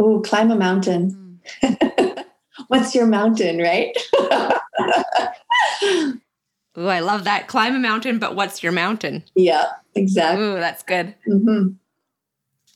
[0.00, 1.40] Oh, climb a mountain.
[2.68, 3.94] What's your mountain, right?
[6.78, 7.48] Ooh, I love that.
[7.48, 9.24] Climb a mountain, but what's your mountain?
[9.34, 10.42] yeah, exactly.
[10.44, 11.14] Ooh, that's good.
[11.26, 11.68] hmm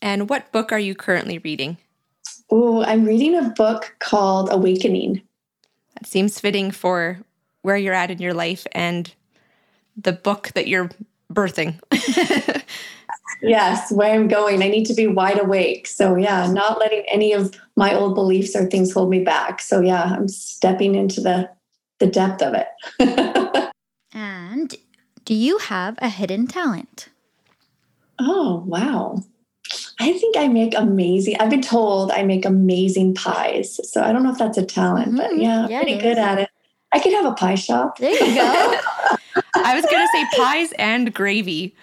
[0.02, 1.78] And what book are you currently reading?
[2.50, 5.22] Oh, I'm reading a book called Awakening.
[5.94, 7.20] That seems fitting for
[7.62, 9.14] where you're at in your life and
[9.96, 10.90] the book that you're
[11.32, 11.80] birthing.
[13.48, 14.62] Yes, where I'm going.
[14.62, 15.86] I need to be wide awake.
[15.86, 19.60] So, yeah, not letting any of my old beliefs or things hold me back.
[19.60, 21.50] So, yeah, I'm stepping into the
[22.00, 23.70] the depth of it.
[24.16, 24.76] And
[25.24, 27.08] do you have a hidden talent?
[28.20, 29.18] oh, wow.
[29.98, 31.36] I think I make amazing.
[31.40, 33.80] I've been told I make amazing pies.
[33.90, 35.42] So, I don't know if that's a talent, but Mhm.
[35.42, 36.48] yeah, Yeah, pretty good at it.
[36.92, 37.98] I could have a pie shop.
[37.98, 38.78] There you go.
[39.56, 41.74] I was going to say pies and gravy.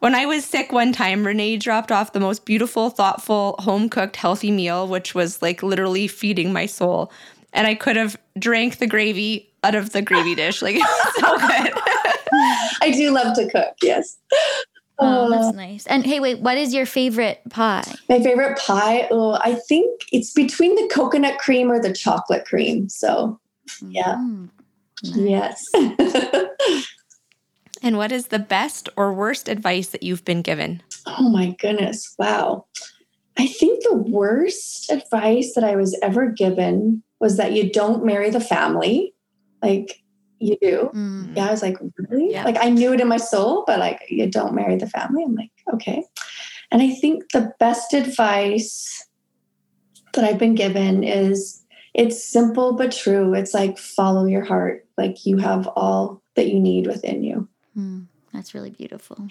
[0.00, 4.16] When I was sick one time, Renee dropped off the most beautiful, thoughtful, home cooked,
[4.16, 7.12] healthy meal, which was like literally feeding my soul.
[7.52, 10.62] And I could have drank the gravy out of the gravy dish.
[10.62, 11.72] Like it was so good.
[12.82, 13.74] I do love to cook.
[13.82, 14.16] Yes.
[14.98, 15.86] oh, Uh, that's nice.
[15.86, 17.84] And hey, wait, what is your favorite pie?
[18.08, 22.88] My favorite pie, oh, I think it's between the coconut cream or the chocolate cream.
[22.88, 23.38] So,
[23.86, 24.14] Yeah.
[24.14, 24.48] Mm,
[25.04, 25.68] nice.
[25.74, 26.46] yes.
[27.82, 30.82] and what is the best or worst advice that you've been given?
[31.06, 32.14] oh my goodness.
[32.18, 32.66] Wow.
[33.38, 38.30] I think the worst advice that I was ever given was that you don't marry
[38.30, 39.14] the family.
[39.62, 40.02] Like
[40.38, 40.90] you do.
[40.94, 41.36] Mm.
[41.36, 42.32] Yeah, I was like, really?
[42.32, 42.44] Yeah.
[42.44, 45.22] Like I knew it in my soul, but like you don't marry the family.
[45.22, 46.04] I'm like, okay.
[46.70, 49.06] And I think the best advice
[50.14, 51.64] that I've been given is
[51.94, 53.34] it's simple but true.
[53.34, 54.86] It's like follow your heart.
[54.96, 57.48] Like you have all that you need within you.
[57.76, 59.28] Mm, That's really beautiful.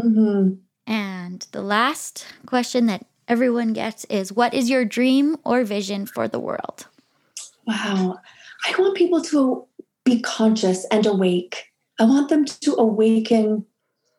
[0.00, 0.54] hmm
[0.86, 6.28] And the last question that everyone gets is what is your dream or vision for
[6.28, 6.86] the world?
[7.66, 8.18] Wow.
[8.66, 9.66] I want people to
[10.04, 11.64] be conscious and awake.
[11.98, 13.66] I want them to awaken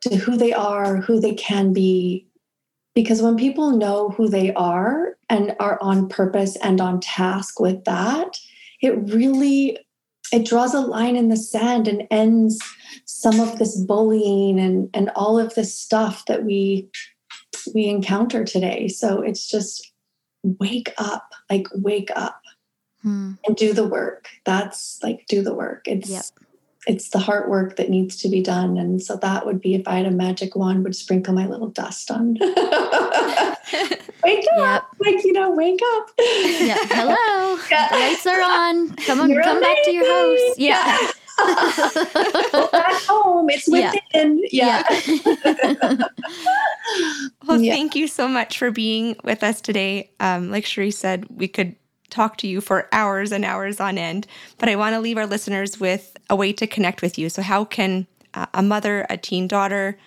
[0.02, 2.28] to who they are, who they can be.
[2.94, 7.84] Because when people know who they are and are on purpose and on task with
[7.86, 8.38] that,
[8.82, 9.78] it really
[10.32, 12.60] it draws a line in the sand and ends
[13.06, 16.90] some of this bullying and and all of this stuff that we
[17.74, 18.88] we encounter today.
[18.88, 19.92] So it's just
[20.44, 22.42] wake up, like wake up
[23.04, 23.34] Hmm.
[23.46, 24.28] and do the work.
[24.44, 25.88] That's like do the work.
[25.88, 26.24] It's Yep.
[26.88, 28.78] it's the heart work that needs to be done.
[28.78, 31.68] And so that would be if I had a magic wand, would sprinkle my little
[31.70, 32.38] dust on.
[34.24, 34.84] wake up, Yep.
[35.16, 36.10] like you know, wake up.
[36.20, 36.78] Yeah.
[36.90, 37.60] Hello.
[37.72, 37.90] Yeah.
[37.92, 38.96] The lights are on.
[38.98, 40.58] Come on, You're come back to your house.
[40.58, 40.98] Yeah.
[42.52, 43.50] Go back home.
[43.50, 43.94] It's Yeah.
[44.14, 44.44] within.
[44.52, 44.84] Yeah.
[47.48, 47.74] Well, Yeah.
[47.74, 50.12] thank you so much for being with us today.
[50.20, 51.76] Um, like Charisse said, we could
[52.10, 55.26] talk to you for hours and hours on end, but I want to leave our
[55.28, 57.30] listeners with a way to connect with you.
[57.30, 59.98] So, how can uh, a mother, a teen daughter,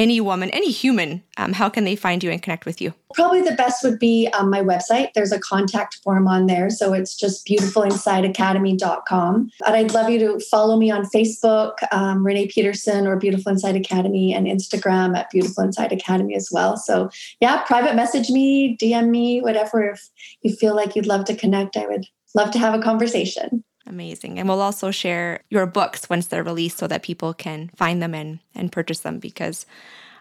[0.00, 2.94] any woman, any human, um, how can they find you and connect with you?
[3.12, 5.08] Probably the best would be um, my website.
[5.14, 6.70] There's a contact form on there.
[6.70, 9.50] So it's just beautifulinsideacademy.com.
[9.66, 13.76] And I'd love you to follow me on Facebook, um, Renee Peterson or Beautiful Inside
[13.76, 16.78] Academy, and Instagram at Beautiful Inside Academy as well.
[16.78, 19.82] So yeah, private message me, DM me, whatever.
[19.82, 20.08] If
[20.40, 23.64] you feel like you'd love to connect, I would love to have a conversation.
[23.90, 24.38] Amazing.
[24.38, 28.14] And we'll also share your books once they're released so that people can find them
[28.14, 29.66] and, and purchase them because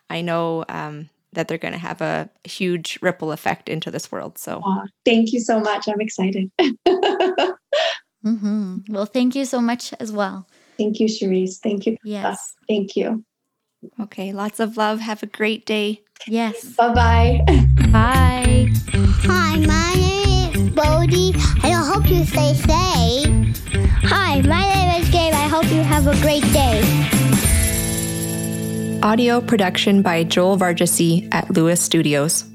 [0.10, 4.40] I know um, that they're going to have a huge ripple effect into this world.
[4.40, 4.64] So
[5.06, 5.88] thank you so much.
[5.88, 6.50] I'm excited.
[6.60, 7.50] mm-hmm.
[8.90, 10.48] Well, thank you so much as well.
[10.80, 11.58] Thank you, Charisse.
[11.62, 11.96] Thank you.
[12.04, 12.56] Yes.
[12.68, 13.24] Thank you.
[14.00, 14.34] Okay.
[14.34, 15.00] Lots of love.
[15.00, 16.02] Have a great day.
[16.26, 16.74] Yes.
[16.74, 17.42] Bye-bye.
[17.92, 18.66] Bye.
[19.30, 23.29] Hi, my name is Bodie, and I hope you stay safe.
[24.48, 25.34] My name is Gabe.
[25.34, 26.82] I hope you have a great day.
[29.04, 32.46] Audio production by Joel Vargesi at Lewis Studios.